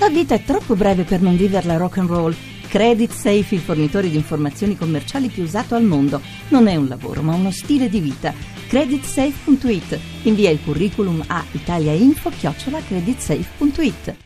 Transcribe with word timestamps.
La 0.00 0.08
vita 0.08 0.34
è 0.34 0.42
troppo 0.42 0.74
breve 0.76 1.04
per 1.04 1.20
non 1.20 1.36
viverla 1.36 1.76
rock 1.76 1.98
and 1.98 2.08
roll. 2.08 2.34
Credit 2.68 3.12
Safe, 3.12 3.54
il 3.54 3.60
fornitore 3.60 4.08
di 4.08 4.16
informazioni 4.16 4.74
commerciali 4.74 5.28
più 5.28 5.42
usato 5.42 5.74
al 5.74 5.84
mondo. 5.84 6.22
Non 6.48 6.68
è 6.68 6.76
un 6.76 6.88
lavoro, 6.88 7.20
ma 7.20 7.34
uno 7.34 7.50
stile 7.50 7.90
di 7.90 8.00
vita. 8.00 8.32
Creditsafe.it. 8.66 9.98
Invia 10.22 10.48
il 10.48 10.60
curriculum 10.64 11.22
a 11.26 11.44
italiainfo-creditsafe.it. 11.50 14.16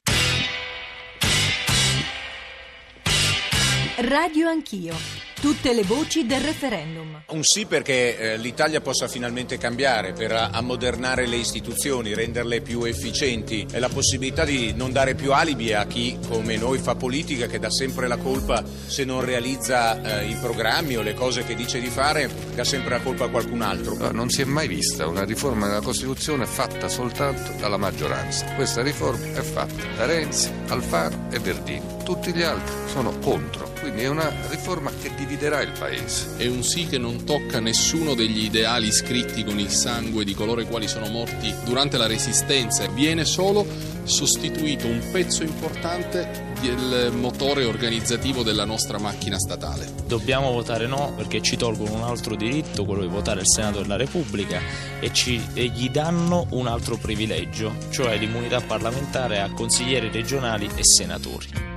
Radio 3.96 4.48
Anch'io. 4.48 5.23
Tutte 5.44 5.74
le 5.74 5.82
voci 5.82 6.24
del 6.24 6.40
referendum. 6.40 7.24
Un 7.28 7.42
sì 7.42 7.66
perché 7.66 8.16
eh, 8.16 8.36
l'Italia 8.38 8.80
possa 8.80 9.08
finalmente 9.08 9.58
cambiare, 9.58 10.14
per 10.14 10.32
ammodernare 10.32 11.26
le 11.26 11.36
istituzioni, 11.36 12.14
renderle 12.14 12.62
più 12.62 12.82
efficienti 12.84 13.66
e 13.70 13.78
la 13.78 13.90
possibilità 13.90 14.46
di 14.46 14.72
non 14.72 14.90
dare 14.90 15.14
più 15.14 15.34
alibi 15.34 15.74
a 15.74 15.84
chi 15.84 16.16
come 16.26 16.56
noi 16.56 16.78
fa 16.78 16.94
politica 16.94 17.46
che 17.46 17.58
dà 17.58 17.68
sempre 17.68 18.08
la 18.08 18.16
colpa 18.16 18.64
se 18.86 19.04
non 19.04 19.22
realizza 19.22 20.22
eh, 20.22 20.30
i 20.30 20.34
programmi 20.36 20.96
o 20.96 21.02
le 21.02 21.12
cose 21.12 21.44
che 21.44 21.54
dice 21.54 21.78
di 21.78 21.88
fare, 21.88 22.30
dà 22.54 22.64
sempre 22.64 22.96
la 22.96 23.02
colpa 23.02 23.26
a 23.26 23.28
qualcun 23.28 23.60
altro. 23.60 23.96
No, 23.96 24.12
non 24.12 24.30
si 24.30 24.40
è 24.40 24.46
mai 24.46 24.66
vista 24.66 25.06
una 25.06 25.24
riforma 25.24 25.66
della 25.66 25.82
Costituzione 25.82 26.46
fatta 26.46 26.88
soltanto 26.88 27.52
dalla 27.58 27.76
maggioranza. 27.76 28.46
Questa 28.54 28.80
riforma 28.80 29.38
è 29.38 29.42
fatta 29.42 29.84
da 29.94 30.06
Renzi, 30.06 30.50
Alfaro 30.68 31.26
e 31.30 31.38
Verdini. 31.38 31.93
Tutti 32.04 32.32
gli 32.32 32.42
altri 32.42 32.74
sono 32.86 33.18
contro 33.18 33.74
quindi 33.84 34.04
è 34.04 34.08
una 34.08 34.32
riforma 34.48 34.90
che 34.98 35.14
dividerà 35.14 35.60
il 35.60 35.72
paese. 35.78 36.38
È 36.38 36.46
un 36.46 36.62
sì 36.62 36.86
che 36.86 36.96
non 36.96 37.24
tocca 37.24 37.60
nessuno 37.60 38.14
degli 38.14 38.44
ideali 38.44 38.90
scritti 38.90 39.44
con 39.44 39.58
il 39.58 39.68
sangue 39.68 40.24
di 40.24 40.32
coloro 40.32 40.62
i 40.62 40.66
quali 40.66 40.88
sono 40.88 41.06
morti 41.08 41.54
durante 41.64 41.98
la 41.98 42.06
resistenza. 42.06 42.88
Viene 42.88 43.26
solo 43.26 43.66
sostituito 44.04 44.86
un 44.86 45.02
pezzo 45.12 45.42
importante 45.42 46.52
del 46.62 47.12
motore 47.12 47.64
organizzativo 47.64 48.42
della 48.42 48.64
nostra 48.64 48.98
macchina 48.98 49.38
statale. 49.38 49.92
Dobbiamo 50.06 50.50
votare 50.50 50.86
no 50.86 51.12
perché 51.14 51.42
ci 51.42 51.58
tolgono 51.58 51.92
un 51.92 52.04
altro 52.04 52.36
diritto, 52.36 52.86
quello 52.86 53.02
di 53.02 53.08
votare 53.08 53.40
il 53.40 53.48
Senato 53.48 53.82
della 53.82 53.96
Repubblica, 53.96 54.60
e, 54.98 55.12
ci, 55.12 55.46
e 55.52 55.66
gli 55.66 55.90
danno 55.90 56.46
un 56.52 56.68
altro 56.68 56.96
privilegio, 56.96 57.74
cioè 57.90 58.16
l'immunità 58.16 58.62
parlamentare 58.62 59.40
a 59.40 59.52
consiglieri 59.52 60.08
regionali 60.10 60.70
e 60.74 60.82
senatori. 60.82 61.73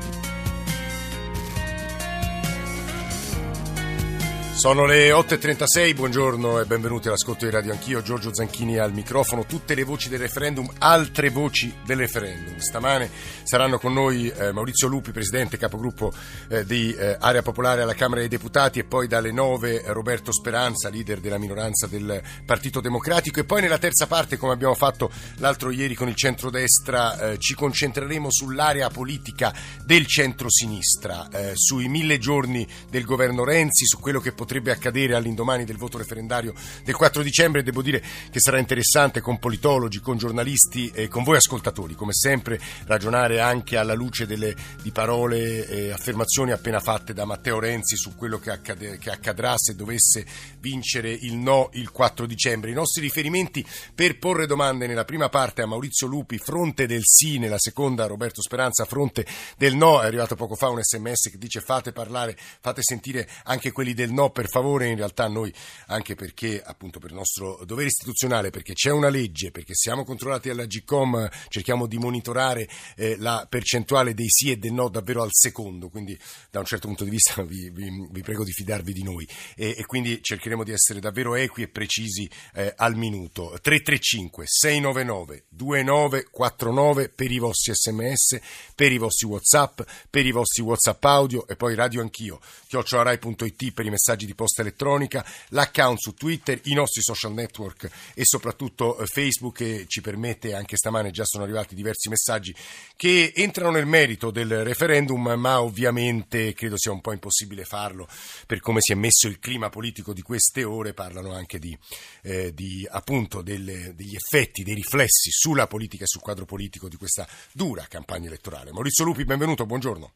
Sono 4.58 4.86
le 4.86 5.12
8.36, 5.12 5.94
buongiorno 5.94 6.60
e 6.60 6.66
benvenuti 6.66 7.08
all'ascolto 7.08 7.46
di 7.46 7.52
Radio 7.52 7.74
Anch'io, 7.74 8.02
Giorgio 8.02 8.34
Zanchini 8.34 8.80
al 8.80 8.92
microfono, 8.92 9.46
tutte 9.46 9.76
le 9.76 9.84
voci 9.84 10.10
del 10.10 10.18
referendum, 10.18 10.68
altre 10.80 11.30
voci 11.30 11.72
del 11.86 11.98
referendum. 11.98 12.58
Stamane 12.58 13.08
saranno 13.44 13.78
con 13.78 13.94
noi 13.94 14.28
eh, 14.30 14.52
Maurizio 14.52 14.88
Lupi, 14.88 15.12
Presidente, 15.12 15.58
capogruppo 15.58 16.12
eh, 16.50 16.66
di 16.66 16.92
eh, 16.92 17.18
Area 17.20 17.44
Popolare 17.44 17.84
alla 17.84 17.94
Camera 17.94 18.22
dei 18.22 18.30
Deputati 18.30 18.80
e 18.80 18.84
poi 18.84 19.06
dalle 19.06 19.32
9 19.32 19.84
Roberto 19.90 20.32
Speranza, 20.32 20.90
leader 20.90 21.20
della 21.20 21.38
minoranza 21.38 21.86
del 21.86 22.20
Partito 22.44 22.82
Democratico 22.82 23.40
e 23.40 23.44
poi 23.44 23.62
nella 23.62 23.78
terza 23.78 24.08
parte, 24.08 24.38
come 24.38 24.54
abbiamo 24.54 24.74
fatto 24.74 25.12
l'altro 25.36 25.70
ieri 25.70 25.94
con 25.94 26.08
il 26.08 26.16
centrodestra, 26.16 27.20
eh, 27.20 27.38
ci 27.38 27.54
concentreremo 27.54 28.32
sull'area 28.32 28.90
politica 28.90 29.54
del 29.86 30.08
centro-sinistra, 30.08 31.30
eh, 31.30 31.52
sui 31.54 31.88
mille 31.88 32.18
giorni 32.18 32.68
del 32.90 33.06
governo 33.06 33.44
Renzi, 33.44 33.86
su 33.86 34.00
quello 34.00 34.20
che 34.20 34.32
potrebbe 34.32 34.46
potrebbe 34.48 34.72
accadere 34.72 35.14
all'indomani 35.14 35.66
del 35.66 35.76
voto 35.76 35.98
referendario 35.98 36.54
del 36.86 36.96
4 36.96 37.22
dicembre. 37.22 37.64
Devo 37.64 37.82
dire 37.82 38.02
che 38.32 38.40
sarà 38.40 38.60
interessante 38.60 39.20
con 39.20 39.40
politologi, 39.40 40.00
con 40.00 40.18
giornalisti 40.18 40.90
e 40.96 41.10
con 41.10 41.24
voi 41.26 41.36
ascoltatori, 41.36 41.96
come 41.96 42.14
sempre, 42.14 42.58
ragionare 42.86 43.42
anche 43.42 43.76
alla 43.76 43.94
luce 43.94 44.26
delle, 44.26 44.56
di 44.82 44.92
parole 44.92 45.68
e 45.68 45.92
affermazioni 45.92 46.54
appena 46.54 46.80
fatte 46.80 47.14
da 47.14 47.26
Matteo 47.26 47.60
Renzi 47.60 47.98
su 47.98 48.16
quello 48.16 48.40
che, 48.40 48.52
accade, 48.52 48.98
che 49.00 49.12
accadrà 49.12 49.56
se 49.58 49.76
dovesse 49.76 50.26
vincere 50.62 51.12
il 51.12 51.36
no 51.36 51.70
il 51.74 51.92
4 51.92 52.26
dicembre. 52.26 52.72
I 52.72 52.74
nostri 52.74 53.02
riferimenti 53.02 53.66
per 53.94 54.18
porre 54.18 54.46
domande 54.46 54.88
nella 54.88 55.04
prima 55.04 55.28
parte 55.28 55.62
a 55.62 55.66
Maurizio 55.66 56.08
Lupi, 56.08 56.38
fronte 56.38 56.88
del 56.88 57.04
sì, 57.04 57.38
nella 57.38 57.60
seconda 57.60 58.06
a 58.06 58.08
Roberto 58.08 58.42
Speranza, 58.42 58.86
fronte 58.86 59.26
del 59.58 59.76
no. 59.76 60.02
È 60.02 60.06
arrivato 60.06 60.36
poco 60.36 60.56
fa 60.56 60.70
un 60.70 60.82
sms 60.82 61.32
che 61.32 61.38
dice 61.38 61.60
fate 61.60 61.92
parlare, 61.92 62.38
fate 62.62 62.82
sentire 62.82 63.28
anche 63.44 63.74
quelli 63.74 63.94
del 63.94 64.14
no 64.14 64.30
per 64.38 64.50
favore, 64.50 64.86
in 64.86 64.98
realtà 64.98 65.28
noi, 65.28 65.52
anche 65.88 66.14
perché 66.14 66.62
appunto 66.62 67.00
per 67.00 67.10
il 67.10 67.16
nostro 67.16 67.60
dovere 67.66 67.88
istituzionale, 67.88 68.52
perché 68.52 68.74
c'è 68.74 68.92
una 68.92 69.10
legge, 69.10 69.50
perché 69.50 69.74
siamo 69.74 70.04
controllati 70.04 70.50
dalla 70.50 70.68
GCOM, 70.68 71.28
cerchiamo 71.48 71.88
di 71.88 71.98
monitorare 71.98 72.70
eh, 72.96 73.16
la 73.18 73.48
percentuale 73.50 74.14
dei 74.14 74.30
sì 74.30 74.52
e 74.52 74.58
del 74.58 74.74
no 74.74 74.90
davvero 74.90 75.24
al 75.24 75.32
secondo, 75.32 75.90
quindi 75.90 76.16
da 76.52 76.60
un 76.60 76.66
certo 76.66 76.86
punto 76.86 77.04
di 77.04 77.10
vista 77.10 77.42
vi, 77.42 77.72
vi, 77.72 77.90
vi 78.12 78.22
prego 78.22 78.44
di 78.44 78.52
fidarvi 78.52 78.94
di 78.94 79.02
noi. 79.02 79.28
E, 79.56 79.74
e, 79.76 79.86
quindi 79.88 80.22
cercheremo 80.22 80.64
di 80.64 80.72
essere 80.72 81.00
davvero 81.00 81.34
equi 81.34 81.64
e 81.64 81.68
precisi 81.68 82.30
eh, 82.54 82.72
al 82.78 82.96
minuto. 82.96 83.58
335 83.60 84.44
699 84.46 85.46
2949 85.50 87.10
per 87.10 87.32
i 87.32 87.40
vostri 87.40 87.74
sms, 87.74 88.40
per 88.76 88.92
i 88.92 89.00
vostri 89.00 89.26
whatsapp, 89.26 89.82
per 90.12 90.28
i 90.28 90.32
vostri 90.32 90.62
whatsapp 90.62 91.04
audio 91.06 91.48
e 91.48 91.56
poi 91.56 91.74
radio 91.74 92.02
anch'io, 92.02 92.40
chiocciolarai.it 92.68 93.74
per 93.74 93.86
i 93.88 93.90
messaggi 93.90 94.26
di 94.28 94.36
posta 94.36 94.62
elettronica, 94.62 95.26
l'account 95.50 95.98
su 95.98 96.14
Twitter, 96.14 96.60
i 96.66 96.74
nostri 96.74 97.02
social 97.02 97.34
network 97.34 97.90
e 98.14 98.22
soprattutto 98.26 99.00
eh, 99.00 99.06
Facebook 99.08 99.56
che 99.56 99.86
ci 99.88 100.02
permette, 100.02 100.54
anche 100.54 100.78
stamane 100.78 101.10
già 101.10 101.26
sono 101.26 101.44
arrivati 101.44 101.74
diversi 101.74 102.10
messaggi 102.10 102.54
che 102.96 103.32
entrano 103.36 103.72
nel 103.72 103.88
merito 103.88 104.30
del 104.30 104.64
referendum, 104.64 105.34
ma 105.36 105.62
ovviamente 105.62 106.54
credo 106.54 106.78
sia 106.78 106.92
un 106.92 107.02
po' 107.02 107.14
impossibile 107.14 107.64
farlo 107.64 108.08
per 108.46 108.60
come 108.60 108.82
si 108.82 108.92
è 108.92 108.96
messo 108.96 109.28
il 109.28 109.40
clima 109.40 109.70
politico 109.70 110.14
di 110.14 110.22
queste 110.22 110.64
ore, 110.64 110.94
parlano 110.94 111.34
anche 111.34 111.58
di, 111.58 111.78
eh, 112.22 112.54
di 112.54 112.88
appunto 112.92 113.42
delle, 113.42 113.94
degli 113.96 114.16
effetti, 114.16 114.64
dei 114.64 114.76
riflessi 114.76 115.32
sulla 115.32 115.66
politica 115.66 116.04
e 116.04 116.08
sul 116.08 116.22
quadro 116.22 116.46
politico 116.46 116.88
di 116.88 116.98
questa 116.98 117.28
dura 117.54 117.86
campagna 117.90 118.28
elettorale. 118.28 118.72
Maurizio 118.72 119.06
Lupi, 119.06 119.24
benvenuto, 119.24 119.66
buongiorno. 119.66 120.12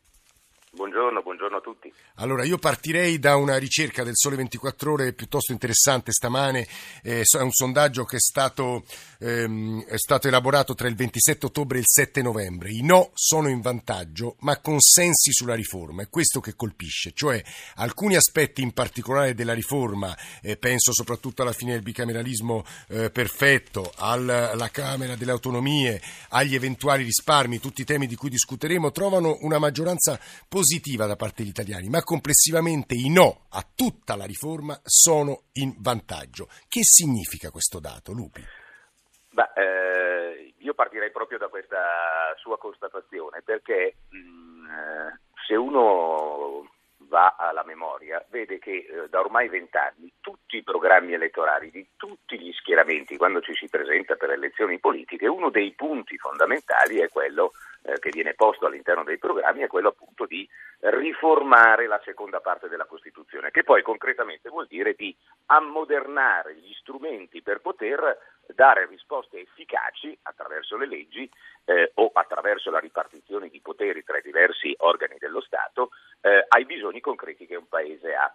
Buongiorno. 0.73 1.21
Allora, 2.21 2.43
io 2.43 2.59
partirei 2.59 3.17
da 3.17 3.35
una 3.35 3.57
ricerca 3.57 4.03
del 4.03 4.15
Sole 4.15 4.35
24 4.35 4.91
Ore 4.91 5.13
piuttosto 5.13 5.53
interessante 5.53 6.11
stamane, 6.11 6.67
eh, 7.01 7.23
è 7.23 7.41
un 7.41 7.51
sondaggio 7.51 8.05
che 8.05 8.17
è 8.17 8.19
stato, 8.19 8.83
ehm, 9.17 9.85
è 9.85 9.97
stato, 9.97 10.27
elaborato 10.27 10.75
tra 10.75 10.87
il 10.87 10.93
27 10.93 11.47
ottobre 11.47 11.77
e 11.77 11.81
il 11.81 11.87
7 11.87 12.21
novembre. 12.21 12.69
I 12.69 12.83
no 12.83 13.09
sono 13.15 13.49
in 13.49 13.59
vantaggio, 13.59 14.35
ma 14.41 14.59
consensi 14.59 15.31
sulla 15.31 15.55
riforma, 15.55 16.03
è 16.03 16.09
questo 16.09 16.39
che 16.41 16.53
colpisce, 16.55 17.11
cioè 17.15 17.43
alcuni 17.77 18.15
aspetti 18.15 18.61
in 18.61 18.71
particolare 18.71 19.33
della 19.33 19.53
riforma, 19.53 20.15
eh, 20.43 20.57
penso 20.57 20.93
soprattutto 20.93 21.41
alla 21.41 21.53
fine 21.53 21.71
del 21.71 21.81
bicameralismo 21.81 22.63
eh, 22.89 23.09
perfetto, 23.09 23.91
alla, 23.95 24.69
Camera 24.71 25.15
delle 25.15 25.31
Autonomie, 25.31 25.99
agli 26.29 26.53
eventuali 26.53 27.03
risparmi, 27.03 27.59
tutti 27.59 27.81
i 27.81 27.85
temi 27.85 28.05
di 28.05 28.15
cui 28.15 28.29
discuteremo, 28.29 28.91
trovano 28.91 29.39
una 29.41 29.57
maggioranza 29.57 30.19
positiva 30.47 31.07
da 31.07 31.15
parte 31.15 31.41
degli 31.41 31.49
italiani, 31.49 31.89
ma 31.89 32.03
complessivamente 32.11 32.93
i 32.93 33.09
no 33.09 33.47
a 33.51 33.63
tutta 33.63 34.17
la 34.17 34.25
riforma 34.25 34.77
sono 34.83 35.43
in 35.53 35.75
vantaggio. 35.79 36.49
Che 36.67 36.83
significa 36.83 37.51
questo 37.51 37.79
dato, 37.79 38.11
Lupi? 38.11 38.43
Beh, 39.29 39.51
eh, 39.55 40.53
io 40.57 40.73
partirei 40.73 41.09
proprio 41.09 41.37
da 41.37 41.47
questa 41.47 42.35
sua 42.35 42.57
constatazione, 42.57 43.41
perché 43.45 43.95
mh, 44.09 44.17
mm, 44.17 45.07
se 45.47 45.55
uno 45.55 46.69
va 47.07 47.37
alla 47.39 47.63
memoria, 47.63 48.21
vede 48.29 48.59
che 48.59 48.71
eh, 48.71 49.07
da 49.09 49.21
ormai 49.21 49.47
vent'anni 49.47 50.11
tutti 50.19 50.57
i 50.57 50.63
programmi 50.63 51.13
elettorali 51.13 51.71
di 51.71 51.87
tutti 51.95 52.37
gli 52.37 52.51
schieramenti, 52.51 53.15
quando 53.15 53.39
ci 53.39 53.53
si 53.53 53.69
presenta 53.69 54.15
per 54.15 54.31
elezioni 54.31 54.79
politiche, 54.79 55.27
uno 55.27 55.49
dei 55.49 55.71
punti 55.77 56.17
fondamentali 56.17 56.99
è 56.99 57.07
quello 57.07 57.53
eh, 57.83 57.99
che 57.99 58.09
viene 58.11 58.33
posto 58.33 58.65
all'interno 58.65 59.03
dei 59.03 59.17
programmi, 59.17 59.61
è 59.61 59.67
quello 59.67 59.89
appunto 59.89 60.25
di 60.25 60.47
riformare 60.81 61.85
la 61.85 62.01
seconda 62.03 62.39
parte 62.39 62.67
della 62.67 62.85
Costituzione, 62.85 63.51
che 63.51 63.63
poi 63.63 63.83
concretamente 63.83 64.49
vuol 64.49 64.67
dire 64.67 64.95
di 64.95 65.15
ammodernare 65.47 66.55
gli 66.55 66.73
strumenti 66.73 67.41
per 67.41 67.61
poter 67.61 68.17
dare 68.47 68.87
risposte 68.87 69.39
efficaci 69.39 70.17
attraverso 70.23 70.77
le 70.77 70.87
leggi 70.87 71.29
eh, 71.65 71.91
o 71.95 72.09
attraverso 72.13 72.71
la 72.71 72.79
ripartizione 72.79 73.49
di 73.49 73.59
poteri 73.61 74.03
tra 74.03 74.17
i 74.17 74.23
diversi 74.23 74.73
organi 74.79 75.17
dello 75.19 75.41
Stato 75.41 75.91
eh, 76.21 76.45
ai 76.47 76.65
bisogni 76.65 76.99
concreti 76.99 77.45
che 77.45 77.55
un 77.55 77.67
Paese 77.67 78.13
ha. 78.15 78.33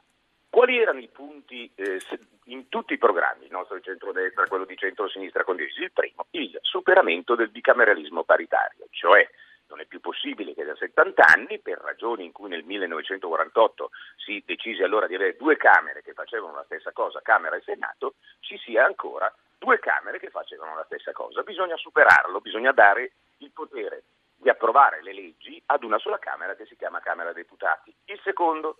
Quali 0.48 0.78
erano 0.78 1.00
i 1.00 1.08
punti 1.08 1.70
eh, 1.74 2.00
in 2.44 2.68
tutti 2.68 2.94
i 2.94 2.98
programmi, 2.98 3.44
il 3.44 3.50
nostro 3.50 3.76
di 3.76 3.82
centrodestra, 3.82 4.46
quello 4.46 4.64
di 4.64 4.76
centrosinistra 4.76 5.44
condivisi? 5.44 5.82
Il 5.82 5.92
primo, 5.92 6.26
il 6.30 6.56
superamento 6.62 7.34
del 7.34 7.50
bicameralismo 7.50 8.22
paritario, 8.22 8.85
cioè 8.96 9.28
non 9.68 9.80
è 9.80 9.84
più 9.84 10.00
possibile 10.00 10.54
che 10.54 10.64
da 10.64 10.74
70 10.74 11.22
anni, 11.24 11.58
per 11.58 11.78
ragioni 11.78 12.24
in 12.24 12.32
cui 12.32 12.48
nel 12.48 12.64
1948 12.64 13.90
si 14.16 14.42
decise 14.44 14.84
allora 14.84 15.06
di 15.06 15.14
avere 15.14 15.36
due 15.36 15.56
Camere 15.56 16.02
che 16.02 16.12
facevano 16.12 16.54
la 16.54 16.64
stessa 16.64 16.92
cosa, 16.92 17.20
Camera 17.20 17.56
e 17.56 17.62
Senato, 17.62 18.14
ci 18.40 18.56
sia 18.58 18.84
ancora 18.84 19.32
due 19.58 19.78
Camere 19.78 20.18
che 20.18 20.30
facevano 20.30 20.74
la 20.74 20.84
stessa 20.84 21.12
cosa. 21.12 21.42
Bisogna 21.42 21.76
superarlo, 21.76 22.40
bisogna 22.40 22.72
dare 22.72 23.12
il 23.38 23.50
potere 23.50 24.04
di 24.36 24.48
approvare 24.48 25.02
le 25.02 25.12
leggi 25.12 25.60
ad 25.66 25.82
una 25.82 25.98
sola 25.98 26.18
Camera 26.18 26.54
che 26.54 26.66
si 26.66 26.76
chiama 26.76 27.00
Camera 27.00 27.32
Deputati. 27.32 27.92
Il 28.04 28.20
secondo, 28.22 28.78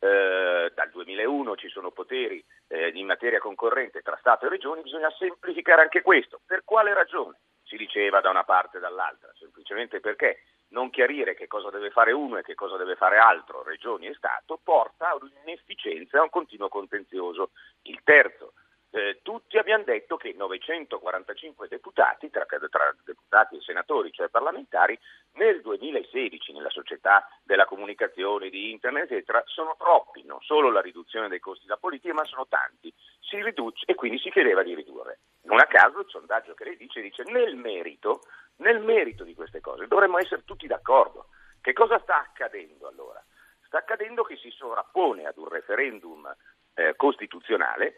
eh, 0.00 0.70
dal 0.74 0.90
2001 0.90 1.56
ci 1.56 1.68
sono 1.68 1.90
poteri 1.90 2.44
eh, 2.68 2.88
in 2.88 3.06
materia 3.06 3.38
concorrente 3.38 4.02
tra 4.02 4.16
Stato 4.18 4.46
e 4.46 4.50
Regioni, 4.50 4.82
bisogna 4.82 5.10
semplificare 5.16 5.82
anche 5.82 6.02
questo. 6.02 6.40
Per 6.44 6.62
quale 6.64 6.92
ragione? 6.92 7.38
Si 7.66 7.76
diceva 7.76 8.20
da 8.20 8.30
una 8.30 8.44
parte 8.44 8.78
e 8.78 8.80
dall'altra, 8.80 9.32
semplicemente 9.38 10.00
perché 10.00 10.42
non 10.68 10.90
chiarire 10.90 11.34
che 11.34 11.46
cosa 11.46 11.70
deve 11.70 11.90
fare 11.90 12.12
uno 12.12 12.38
e 12.38 12.42
che 12.42 12.54
cosa 12.54 12.76
deve 12.76 12.96
fare 12.96 13.18
altro, 13.18 13.62
Regioni 13.62 14.06
e 14.06 14.14
Stato, 14.14 14.58
porta 14.62 15.10
a 15.10 15.18
un'inefficienza 15.20 16.16
e 16.16 16.20
a 16.20 16.24
un 16.24 16.30
continuo 16.30 16.68
contenzioso. 16.68 17.50
Il 17.82 18.00
terzo, 18.02 18.52
eh, 18.90 19.18
tutti 19.22 19.58
abbiamo 19.58 19.84
detto 19.84 20.16
che 20.16 20.32
945 20.32 21.68
deputati, 21.68 22.30
tra, 22.30 22.46
tra, 22.46 22.94
deputati 23.04 23.56
e 23.56 23.60
senatori, 23.60 24.10
cioè 24.10 24.28
parlamentari, 24.28 24.98
nel 25.34 25.60
2016 25.60 26.52
nella 26.52 26.70
società 26.70 27.28
della 27.42 27.66
comunicazione, 27.66 28.48
di 28.48 28.70
internet, 28.70 29.10
eccetera, 29.10 29.42
sono 29.46 29.76
troppi, 29.78 30.24
non 30.24 30.40
solo 30.40 30.70
la 30.70 30.80
riduzione 30.80 31.28
dei 31.28 31.40
costi 31.40 31.66
della 31.66 31.76
politica, 31.76 32.14
ma 32.14 32.24
sono 32.24 32.46
tanti. 32.48 32.92
Si 33.20 33.40
riduce 33.42 33.84
e 33.86 33.94
quindi 33.94 34.18
si 34.18 34.30
chiedeva 34.30 34.62
di 34.62 34.74
ridurre. 34.74 35.05
Non 35.46 35.58
a 35.60 35.66
caso 35.66 36.00
il 36.00 36.08
sondaggio 36.08 36.54
che 36.54 36.64
lei 36.64 36.76
dice 36.76 37.00
dice 37.00 37.22
nel 37.24 37.56
merito, 37.56 38.22
nel 38.56 38.80
merito 38.80 39.24
di 39.24 39.34
queste 39.34 39.60
cose 39.60 39.86
dovremmo 39.86 40.18
essere 40.18 40.44
tutti 40.44 40.66
d'accordo. 40.66 41.28
Che 41.60 41.72
cosa 41.72 41.98
sta 42.00 42.18
accadendo 42.18 42.86
allora? 42.88 43.22
Sta 43.66 43.78
accadendo 43.78 44.22
che 44.22 44.36
si 44.36 44.50
sovrappone 44.50 45.26
ad 45.26 45.36
un 45.38 45.48
referendum 45.48 46.32
eh, 46.74 46.94
costituzionale 46.96 47.96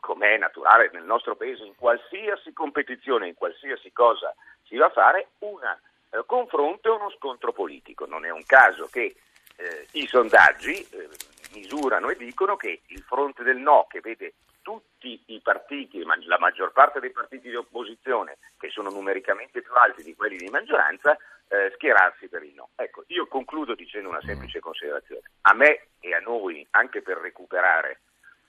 come 0.00 0.34
è 0.34 0.38
naturale 0.38 0.90
nel 0.92 1.04
nostro 1.04 1.36
paese, 1.36 1.64
in 1.64 1.76
qualsiasi 1.76 2.52
competizione, 2.52 3.28
in 3.28 3.34
qualsiasi 3.34 3.92
cosa 3.92 4.34
si 4.64 4.76
va 4.76 4.86
a 4.86 4.90
fare, 4.90 5.28
un 5.40 5.60
eh, 5.62 6.22
confronto 6.26 6.88
e 6.88 6.96
uno 6.96 7.10
scontro 7.10 7.52
politico. 7.52 8.06
Non 8.06 8.24
è 8.24 8.30
un 8.30 8.44
caso 8.44 8.86
che 8.86 9.14
eh, 9.56 9.86
i 9.92 10.06
sondaggi 10.06 10.80
eh, 10.90 11.08
misurano 11.52 12.08
e 12.08 12.16
dicono 12.16 12.56
che 12.56 12.80
il 12.86 13.02
fronte 13.02 13.42
del 13.42 13.58
no, 13.58 13.86
che 13.88 14.00
vede 14.00 14.34
tutti 14.62 15.22
i 15.26 15.40
partiti, 15.40 16.02
la 16.02 16.38
maggior 16.38 16.72
parte 16.72 17.00
dei 17.00 17.10
partiti 17.10 17.48
di 17.48 17.56
opposizione, 17.56 18.38
che 18.58 18.68
sono 18.70 18.90
numericamente 18.90 19.62
più 19.62 19.74
alti 19.74 20.02
di 20.02 20.14
quelli 20.14 20.36
di 20.36 20.48
maggioranza, 20.48 21.16
eh, 21.48 21.72
schierarsi 21.74 22.28
per 22.28 22.42
il 22.42 22.54
no. 22.54 22.70
Ecco, 22.76 23.04
io 23.08 23.26
concludo 23.26 23.74
dicendo 23.74 24.08
una 24.08 24.22
semplice 24.22 24.60
considerazione. 24.60 25.22
A 25.42 25.54
me 25.54 25.88
e 26.00 26.14
a 26.14 26.20
noi, 26.20 26.66
anche 26.70 27.02
per 27.02 27.18
recuperare 27.18 28.00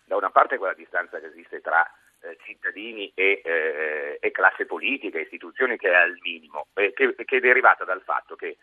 da 0.05 0.15
una 0.15 0.29
parte 0.29 0.57
quella 0.57 0.73
distanza 0.73 1.19
che 1.19 1.27
esiste 1.27 1.61
tra 1.61 1.89
eh, 2.21 2.37
cittadini 2.43 3.11
e, 3.15 3.41
eh, 3.43 4.17
e, 4.21 4.31
classe 4.31 4.65
politica, 4.65 5.19
istituzioni 5.19 5.77
che 5.77 5.89
è 5.89 5.95
al 5.95 6.17
minimo, 6.21 6.67
eh, 6.75 6.93
che, 6.93 7.15
che, 7.15 7.37
è 7.37 7.39
derivata 7.39 7.83
dal 7.83 8.01
fatto 8.01 8.35
che 8.35 8.57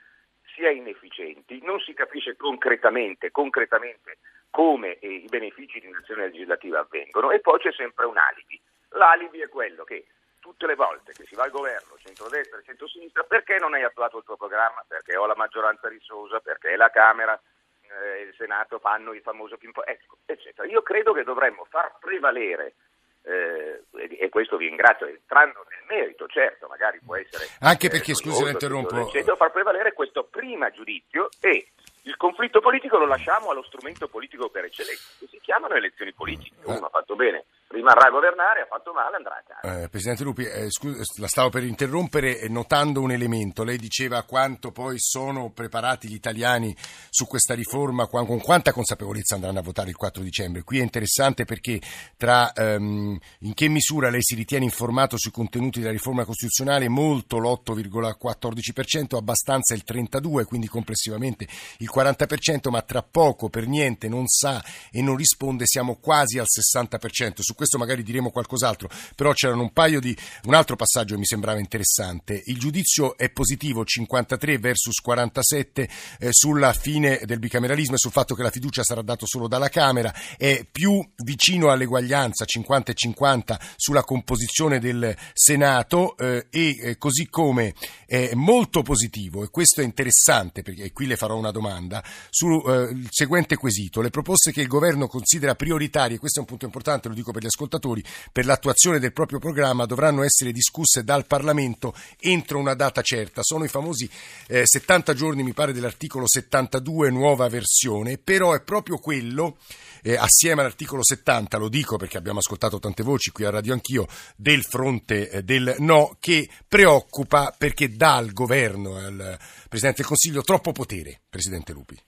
si 0.54 0.64
è 0.64 0.70
inefficienti, 0.70 1.60
non 1.62 1.80
si 1.80 1.92
capisce 1.94 2.36
concretamente, 2.36 3.30
concretamente 3.30 4.18
come 4.58 4.98
i 5.02 5.24
benefici 5.28 5.78
di 5.78 5.86
un'azione 5.86 6.24
legislativa 6.24 6.80
avvengono 6.80 7.30
e 7.30 7.38
poi 7.38 7.60
c'è 7.60 7.70
sempre 7.70 8.06
un 8.06 8.18
alibi. 8.18 8.60
L'alibi 8.88 9.38
è 9.38 9.48
quello 9.48 9.84
che 9.84 10.06
tutte 10.40 10.66
le 10.66 10.74
volte 10.74 11.12
che 11.12 11.26
si 11.26 11.36
va 11.36 11.44
al 11.44 11.52
governo, 11.52 11.94
centrodestra 12.02 12.58
e 12.58 12.64
centrosinistra, 12.64 13.22
perché 13.22 13.58
non 13.60 13.74
hai 13.74 13.84
attuato 13.84 14.18
il 14.18 14.24
tuo 14.24 14.36
programma? 14.36 14.84
Perché 14.88 15.16
ho 15.16 15.26
la 15.26 15.36
maggioranza 15.36 15.86
risosa, 15.86 16.40
perché 16.40 16.74
la 16.74 16.90
Camera 16.90 17.40
eh, 17.82 18.22
il 18.22 18.34
Senato 18.36 18.80
fanno 18.80 19.12
il 19.12 19.20
famoso 19.20 19.56
pimpo, 19.58 19.86
ecco, 19.86 20.18
eccetera. 20.26 20.66
Io 20.66 20.82
credo 20.82 21.12
che 21.12 21.22
dovremmo 21.22 21.64
far 21.70 21.96
prevalere 22.00 22.74
eh, 23.22 23.84
e 24.18 24.28
questo 24.28 24.56
vi 24.56 24.66
ringrazio, 24.66 25.06
entrando 25.06 25.64
nel 25.68 25.98
merito, 26.00 26.26
certo, 26.26 26.66
magari 26.66 26.98
può 26.98 27.14
essere... 27.14 27.46
Anche 27.60 27.88
perché, 27.88 28.10
eh, 28.10 28.16
scusi, 28.16 28.42
la 28.42 28.50
interrompo... 28.50 29.06
Eccetera, 29.06 29.36
far 29.36 29.52
prevalere 29.52 29.92
questo 29.92 30.24
prima 30.24 30.68
giudizio 30.70 31.28
e 31.40 31.68
il 32.08 32.16
conflitto 32.16 32.60
politico 32.60 32.96
lo 32.96 33.06
lasciamo 33.06 33.50
allo 33.50 33.62
strumento 33.62 34.08
politico 34.08 34.48
per 34.48 34.64
eccellenza, 34.64 35.02
che 35.18 35.26
si 35.28 35.38
chiamano 35.42 35.74
elezioni 35.74 36.12
politiche. 36.14 36.56
Uno 36.64 36.86
ha 36.86 36.88
fatto 36.88 37.14
bene 37.14 37.44
rimarrà 37.68 38.06
a 38.06 38.10
governare, 38.10 38.62
ha 38.62 38.66
fatto 38.66 38.92
male, 38.92 39.16
andrà 39.16 39.36
a 39.36 39.42
casa. 39.46 39.82
Eh, 39.82 39.88
Presidente 39.88 40.24
Lupi, 40.24 40.44
eh, 40.44 40.70
scusa, 40.70 41.02
la 41.16 41.28
stavo 41.28 41.50
per 41.50 41.64
interrompere 41.64 42.40
eh, 42.40 42.48
notando 42.48 43.00
un 43.00 43.12
elemento. 43.12 43.62
Lei 43.62 43.76
diceva 43.76 44.22
quanto 44.22 44.72
poi 44.72 44.98
sono 44.98 45.50
preparati 45.50 46.08
gli 46.08 46.14
italiani 46.14 46.74
su 47.10 47.26
questa 47.26 47.54
riforma, 47.54 48.06
con 48.06 48.40
quanta 48.40 48.72
consapevolezza 48.72 49.34
andranno 49.34 49.58
a 49.58 49.62
votare 49.62 49.90
il 49.90 49.96
4 49.96 50.22
dicembre. 50.22 50.62
Qui 50.62 50.78
è 50.78 50.82
interessante 50.82 51.44
perché 51.44 51.80
tra 52.16 52.52
um, 52.56 53.18
in 53.40 53.54
che 53.54 53.68
misura 53.68 54.08
lei 54.08 54.22
si 54.22 54.34
ritiene 54.34 54.64
informato 54.64 55.18
sui 55.18 55.30
contenuti 55.30 55.80
della 55.80 55.92
riforma 55.92 56.24
costituzionale, 56.24 56.88
molto 56.88 57.38
l'8,14%, 57.38 59.16
abbastanza 59.16 59.74
il 59.74 59.82
32%, 59.86 60.44
quindi 60.44 60.68
complessivamente 60.68 61.46
il 61.78 61.90
40%, 61.94 62.70
ma 62.70 62.80
tra 62.80 63.02
poco 63.02 63.50
per 63.50 63.66
niente 63.66 64.08
non 64.08 64.26
sa 64.26 64.64
e 64.90 65.02
non 65.02 65.16
risponde, 65.16 65.66
siamo 65.66 65.96
quasi 65.96 66.38
al 66.38 66.46
60%. 66.48 67.40
Su 67.40 67.54
questo 67.58 67.76
magari 67.76 68.04
diremo 68.04 68.30
qualcos'altro, 68.30 68.88
però 69.16 69.32
c'erano 69.32 69.62
un 69.62 69.72
paio 69.72 69.98
di... 69.98 70.16
un 70.44 70.54
altro 70.54 70.76
passaggio 70.76 71.14
che 71.14 71.18
mi 71.18 71.26
sembrava 71.26 71.58
interessante. 71.58 72.40
Il 72.46 72.56
giudizio 72.56 73.16
è 73.16 73.30
positivo, 73.30 73.84
53 73.84 74.58
versus 74.58 75.00
47 75.00 75.88
eh, 76.20 76.28
sulla 76.30 76.72
fine 76.72 77.20
del 77.24 77.40
bicameralismo 77.40 77.96
e 77.96 77.98
sul 77.98 78.12
fatto 78.12 78.36
che 78.36 78.44
la 78.44 78.52
fiducia 78.52 78.84
sarà 78.84 79.02
data 79.02 79.26
solo 79.26 79.48
dalla 79.48 79.68
Camera, 79.70 80.14
è 80.36 80.64
più 80.70 81.04
vicino 81.16 81.72
all'eguaglianza, 81.72 82.44
50 82.44 82.92
e 82.92 82.94
50 82.94 83.60
sulla 83.74 84.04
composizione 84.04 84.78
del 84.78 85.16
Senato 85.32 86.16
eh, 86.16 86.46
e 86.50 86.78
eh, 86.80 86.96
così 86.96 87.28
come 87.28 87.74
è 88.06 88.34
molto 88.34 88.82
positivo, 88.82 89.42
e 89.42 89.48
questo 89.50 89.80
è 89.80 89.84
interessante 89.84 90.62
perché 90.62 90.92
qui 90.92 91.06
le 91.06 91.16
farò 91.16 91.36
una 91.36 91.50
domanda, 91.50 92.04
sul 92.30 92.62
eh, 92.70 93.06
seguente 93.10 93.56
quesito, 93.56 94.00
le 94.00 94.10
proposte 94.10 94.52
che 94.52 94.60
il 94.60 94.68
governo 94.68 95.08
considera 95.08 95.56
prioritarie, 95.56 96.18
questo 96.18 96.38
è 96.38 96.42
un 96.42 96.48
punto 96.48 96.66
importante, 96.66 97.08
lo 97.08 97.14
dico 97.14 97.32
per 97.32 97.42
gli 97.42 97.46
ascoltatori, 97.48 98.02
per 98.32 98.46
l'attuazione 98.46 98.98
del 98.98 99.12
proprio 99.12 99.38
programma 99.38 99.86
dovranno 99.86 100.22
essere 100.22 100.52
discusse 100.52 101.04
dal 101.04 101.26
Parlamento 101.26 101.94
entro 102.20 102.58
una 102.58 102.74
data 102.74 103.02
certa. 103.02 103.42
Sono 103.42 103.64
i 103.64 103.68
famosi 103.68 104.08
eh, 104.46 104.62
70 104.64 105.14
giorni, 105.14 105.42
mi 105.42 105.52
pare, 105.52 105.72
dell'articolo 105.72 106.26
72, 106.26 107.10
nuova 107.10 107.48
versione, 107.48 108.18
però 108.18 108.54
è 108.54 108.62
proprio 108.62 108.98
quello, 108.98 109.58
eh, 110.02 110.16
assieme 110.16 110.60
all'articolo 110.60 111.04
70, 111.04 111.58
lo 111.58 111.68
dico 111.68 111.96
perché 111.96 112.16
abbiamo 112.16 112.38
ascoltato 112.38 112.78
tante 112.78 113.02
voci 113.02 113.30
qui 113.30 113.44
a 113.44 113.50
Radio 113.50 113.72
Anch'io, 113.72 114.06
del 114.36 114.62
fronte 114.64 115.30
eh, 115.30 115.42
del 115.42 115.76
no, 115.78 116.16
che 116.20 116.48
preoccupa 116.66 117.54
perché 117.56 117.90
dà 117.94 118.16
al 118.16 118.32
governo, 118.32 118.96
al 118.96 119.38
Presidente 119.68 119.98
del 119.98 120.06
Consiglio, 120.06 120.42
troppo 120.42 120.72
potere, 120.72 121.20
Presidente 121.28 121.72
Lupi. 121.72 121.98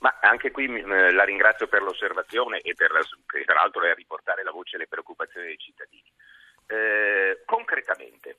Ma 0.00 0.18
anche 0.20 0.50
qui 0.50 0.66
eh, 0.66 1.12
la 1.12 1.24
ringrazio 1.24 1.68
per 1.68 1.82
l'osservazione 1.82 2.60
e 2.60 2.74
per, 2.74 2.92
che 3.26 3.44
tra 3.44 3.54
l'altro 3.54 3.82
è 3.82 3.94
riportare 3.94 4.42
la 4.42 4.50
voce 4.50 4.76
e 4.76 4.78
le 4.80 4.88
preoccupazioni 4.88 5.46
dei 5.46 5.58
cittadini. 5.58 6.12
Eh, 6.66 7.42
concretamente, 7.46 8.38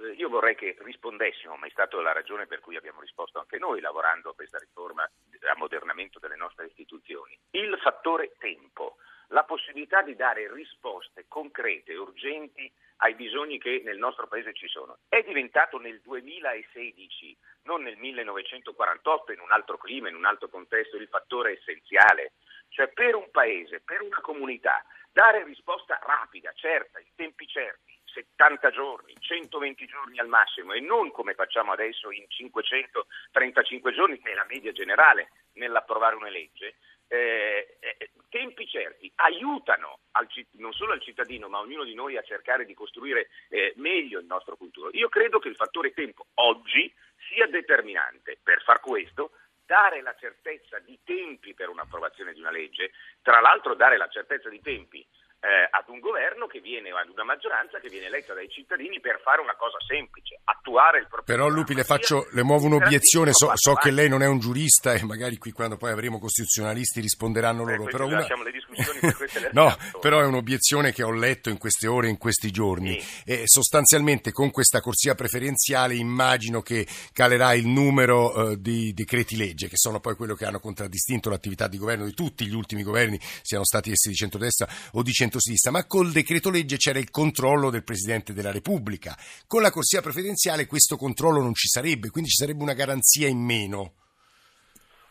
eh, 0.00 0.12
io 0.12 0.28
vorrei 0.28 0.54
che 0.54 0.76
rispondessimo, 0.80 1.56
ma 1.56 1.66
è 1.66 1.70
stata 1.70 2.00
la 2.00 2.12
ragione 2.12 2.46
per 2.46 2.60
cui 2.60 2.76
abbiamo 2.76 3.00
risposto 3.00 3.38
anche 3.38 3.58
noi 3.58 3.80
lavorando 3.80 4.30
a 4.30 4.34
questa 4.34 4.58
riforma, 4.58 5.08
ammodernamento 5.52 6.18
delle 6.18 6.36
nostre 6.36 6.66
istituzioni, 6.66 7.38
il 7.50 7.76
fattore 7.82 8.32
tempo, 8.38 8.96
la 9.28 9.44
possibilità 9.44 10.02
di 10.02 10.14
dare 10.14 10.52
risposte 10.52 11.26
concrete, 11.28 11.94
urgenti 11.94 12.70
ai 12.98 13.14
bisogni 13.14 13.58
che 13.58 13.82
nel 13.84 13.98
nostro 13.98 14.26
Paese 14.26 14.54
ci 14.54 14.68
sono. 14.68 14.98
È 15.08 15.22
diventato 15.22 15.78
nel 15.78 16.00
2016, 16.00 17.36
non 17.62 17.82
nel 17.82 17.96
1948, 17.96 19.32
in 19.32 19.40
un 19.40 19.52
altro 19.52 19.76
clima, 19.76 20.08
in 20.08 20.16
un 20.16 20.24
altro 20.24 20.48
contesto, 20.48 20.96
il 20.96 21.08
fattore 21.08 21.58
essenziale. 21.58 22.32
Cioè 22.68 22.88
per 22.88 23.14
un 23.14 23.30
Paese, 23.30 23.80
per 23.80 24.02
una 24.02 24.20
comunità, 24.20 24.84
dare 25.12 25.44
risposta 25.44 25.98
rapida, 26.02 26.52
certa, 26.54 26.98
in 26.98 27.14
tempi 27.14 27.46
certi, 27.46 27.87
70 28.18 28.70
giorni, 28.70 29.14
120 29.18 29.86
giorni 29.86 30.18
al 30.18 30.26
massimo 30.26 30.72
e 30.72 30.80
non 30.80 31.12
come 31.12 31.34
facciamo 31.34 31.72
adesso 31.72 32.10
in 32.10 32.24
535 32.26 33.92
giorni, 33.92 34.18
che 34.18 34.32
è 34.32 34.34
la 34.34 34.46
media 34.48 34.72
generale 34.72 35.30
nell'approvare 35.54 36.16
una 36.16 36.28
legge, 36.28 36.76
eh, 37.06 37.78
eh, 37.80 38.10
tempi 38.28 38.66
certi 38.66 39.10
aiutano 39.16 40.00
al, 40.12 40.28
non 40.52 40.72
solo 40.72 40.92
al 40.92 41.00
cittadino 41.00 41.48
ma 41.48 41.58
a 41.58 41.62
ognuno 41.62 41.84
di 41.84 41.94
noi 41.94 42.16
a 42.16 42.22
cercare 42.22 42.66
di 42.66 42.74
costruire 42.74 43.28
eh, 43.48 43.72
meglio 43.76 44.18
il 44.18 44.26
nostro 44.26 44.56
futuro. 44.56 44.90
Io 44.92 45.08
credo 45.08 45.38
che 45.38 45.48
il 45.48 45.56
fattore 45.56 45.92
tempo 45.92 46.26
oggi 46.34 46.92
sia 47.28 47.46
determinante. 47.46 48.38
Per 48.42 48.62
far 48.62 48.80
questo 48.80 49.30
dare 49.64 50.02
la 50.02 50.14
certezza 50.18 50.78
di 50.78 50.98
tempi 51.04 51.54
per 51.54 51.68
un'approvazione 51.68 52.32
di 52.32 52.40
una 52.40 52.50
legge, 52.50 52.90
tra 53.22 53.40
l'altro 53.40 53.74
dare 53.74 53.96
la 53.96 54.08
certezza 54.08 54.48
di 54.48 54.60
tempi 54.60 55.06
eh, 55.40 55.68
ad 55.70 55.88
un 55.88 56.00
governo 56.00 56.46
che 56.46 56.60
viene, 56.60 56.90
ad 56.90 57.08
una 57.08 57.22
maggioranza 57.22 57.78
che 57.78 57.88
viene 57.88 58.06
eletta 58.06 58.34
dai 58.34 58.48
cittadini 58.50 58.98
per 59.00 59.20
fare 59.22 59.40
una 59.40 59.54
cosa 59.54 59.78
semplice, 59.86 60.40
attuare 60.44 60.98
il 60.98 61.06
proprio 61.06 61.36
Però 61.36 61.48
Lupi 61.48 61.74
le, 61.74 61.84
faccio, 61.84 62.26
le 62.32 62.42
muovo 62.42 62.66
un'obiezione, 62.66 63.32
so, 63.32 63.52
so, 63.54 63.74
che 63.74 63.92
lei 63.92 64.08
non 64.08 64.22
è 64.22 64.26
un 64.26 64.40
giurista 64.40 64.94
e 64.94 65.04
magari 65.04 65.38
qui 65.38 65.52
quando 65.52 65.76
poi 65.76 65.92
avremo 65.92 66.18
costituzionalisti 66.18 67.00
risponderanno 67.00 67.64
loro. 67.64 67.86
Eh, 67.86 67.90
però 67.90 68.06
una... 68.06 68.26
le 68.26 68.50
discussioni 68.50 68.98
per 68.98 69.16
queste 69.16 69.50
no, 69.54 69.76
però 70.00 70.20
è 70.20 70.24
un'obiezione 70.24 70.92
che 70.92 71.04
ho 71.04 71.12
letto 71.12 71.50
in 71.50 71.58
queste 71.58 71.86
ore, 71.86 72.08
in 72.08 72.18
questi 72.18 72.50
giorni. 72.50 73.00
Sì. 73.00 73.22
E 73.24 73.42
sostanzialmente 73.44 74.32
con 74.32 74.50
questa 74.50 74.80
corsia 74.80 75.14
preferenziale 75.14 75.94
immagino 75.94 76.62
che 76.62 76.86
calerà 77.12 77.54
il 77.54 77.66
numero 77.66 78.50
eh, 78.50 78.60
di 78.60 78.92
decreti 78.92 79.36
legge, 79.36 79.68
che 79.68 79.76
sono 79.76 80.00
poi 80.00 80.16
quello 80.16 80.34
che 80.34 80.44
hanno 80.44 80.58
contraddistinto 80.58 81.30
l'attività 81.30 81.68
di 81.68 81.78
governo 81.78 82.06
di 82.06 82.14
tutti 82.14 82.44
gli 82.44 82.54
ultimi 82.54 82.82
governi, 82.82 83.20
siano 83.42 83.64
stati 83.64 83.92
essi 83.92 84.08
di 84.08 84.16
centrodestra 84.16 84.66
o 84.92 85.02
di 85.02 85.12
centrosinistra, 85.28 85.70
ma 85.70 85.86
col 85.86 86.10
decreto 86.10 86.50
legge 86.50 86.76
c'era 86.76 86.98
il 86.98 87.10
controllo 87.10 87.70
del 87.70 87.84
Presidente 87.84 88.32
della 88.32 88.50
Repubblica. 88.50 89.14
Con 89.46 89.60
la 89.62 89.70
corsia 89.70 90.00
preferenziale 90.00 90.66
questo 90.66 90.96
controllo 90.96 91.40
non 91.40 91.54
ci 91.54 91.68
sarebbe, 91.68 92.10
quindi 92.10 92.30
ci 92.30 92.40
sarebbe 92.40 92.62
una 92.62 92.72
garanzia 92.72 93.28
in 93.28 93.44
meno. 93.44 93.92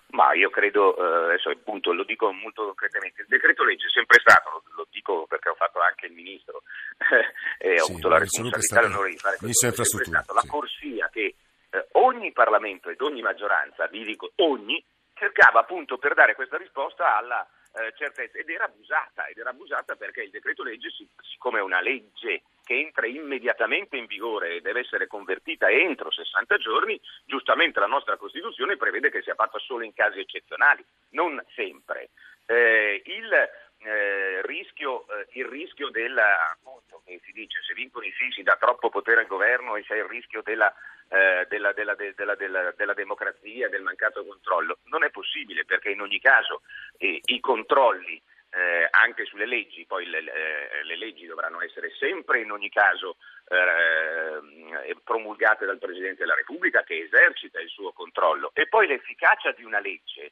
Ma 0.09 0.33
io 0.33 0.49
credo, 0.49 0.97
eh, 0.97 1.25
adesso 1.29 1.49
appunto 1.49 1.93
lo 1.93 2.03
dico 2.03 2.31
molto 2.31 2.63
concretamente, 2.65 3.21
il 3.21 3.27
decreto 3.27 3.63
legge 3.63 3.85
è 3.85 3.91
sempre 3.91 4.19
stato, 4.19 4.49
lo, 4.49 4.63
lo 4.75 4.87
dico 4.89 5.27
perché 5.27 5.49
ho 5.49 5.55
fatto 5.55 5.79
anche 5.79 6.07
il 6.07 6.13
ministro 6.13 6.63
e 7.59 7.79
ho 7.79 7.85
Sì, 7.85 7.91
avuto 7.91 8.07
la 8.07 8.17
responsabilità 8.17 8.79
e 8.79 8.83
l'onore 8.87 9.09
di 9.11 9.17
fare 9.17 9.37
questo, 9.37 9.67
è 9.67 9.73
sempre 9.73 10.05
stato 10.05 10.33
la 10.33 10.41
sì. 10.41 10.47
corsia 10.47 11.09
che 11.11 11.35
eh, 11.69 11.87
ogni 11.99 12.31
Parlamento 12.31 12.89
ed 12.89 13.01
ogni 13.01 13.21
maggioranza, 13.21 13.85
vi 13.87 14.05
dico 14.05 14.31
ogni, 14.37 14.83
cercava 15.13 15.59
appunto 15.59 15.97
per 15.97 16.13
dare 16.13 16.35
questa 16.35 16.57
risposta 16.57 17.17
alla 17.17 17.45
eh, 17.77 17.93
ed 18.33 18.49
era 18.49 18.65
abusata, 18.65 19.27
ed 19.27 19.37
era 19.37 19.51
abusata 19.51 19.95
perché 19.95 20.23
il 20.23 20.29
decreto 20.29 20.63
legge, 20.63 20.89
si- 20.89 21.07
siccome 21.21 21.59
è 21.59 21.61
una 21.61 21.81
legge 21.81 22.43
che 22.63 22.75
entra 22.75 23.07
immediatamente 23.07 23.95
in 23.95 24.07
vigore 24.07 24.55
e 24.55 24.61
deve 24.61 24.81
essere 24.81 25.07
convertita 25.07 25.69
entro 25.69 26.11
60 26.11 26.57
giorni, 26.57 26.99
giustamente 27.25 27.79
la 27.79 27.85
nostra 27.85 28.17
Costituzione 28.17 28.75
prevede 28.75 29.09
che 29.09 29.21
sia 29.21 29.35
fatta 29.35 29.57
solo 29.59 29.83
in 29.83 29.93
casi 29.93 30.19
eccezionali, 30.19 30.83
non 31.11 31.41
sempre. 31.55 32.09
Eh, 32.45 33.01
il, 33.05 33.49
eh, 33.79 34.41
rischio, 34.43 35.05
eh, 35.07 35.27
il 35.33 35.45
rischio 35.45 35.89
della, 35.89 36.51
appunto, 36.51 37.01
che 37.05 37.19
si 37.23 37.31
dice, 37.31 37.59
se 37.61 37.73
vincono 37.73 38.05
i 38.05 38.11
sì 38.17 38.29
si 38.31 38.43
dà 38.43 38.57
troppo 38.59 38.89
potere 38.89 39.21
al 39.21 39.27
governo 39.27 39.75
e 39.75 39.83
c'è 39.83 39.95
il 39.97 40.05
rischio 40.05 40.41
della, 40.41 40.73
eh, 41.09 41.45
della, 41.49 41.73
della- 41.73 41.95
de- 41.95 42.13
della- 42.13 42.93
democrazia, 42.93 43.69
del 43.69 43.81
mancato 43.83 44.25
controllo, 44.25 44.79
non 44.85 45.03
è 45.03 45.09
possibile 45.09 45.65
perché 45.65 45.89
in 45.91 46.01
ogni 46.01 46.19
caso 46.19 46.61
eh, 46.97 47.19
i 47.23 47.39
controlli 47.39 48.21
eh, 48.49 48.87
anche 48.91 49.25
sulle 49.25 49.45
leggi, 49.45 49.85
poi 49.85 50.05
le, 50.05 50.21
le- 50.21 50.83
le 50.83 50.95
leggi 50.97 51.25
dovranno 51.25 51.61
essere 51.61 51.91
sempre 51.99 52.39
in 52.41 52.51
ogni 52.51 52.69
caso 52.69 53.17
eh, 53.49 54.95
promulgate 55.03 55.65
dal 55.65 55.77
Presidente 55.77 56.21
della 56.23 56.35
Repubblica 56.35 56.83
che 56.83 56.97
esercita 56.97 57.59
il 57.59 57.69
suo 57.69 57.91
controllo. 57.91 58.51
E 58.53 58.67
poi 58.67 58.87
l'efficacia 58.87 59.51
di 59.51 59.63
una 59.63 59.79
legge 59.79 60.31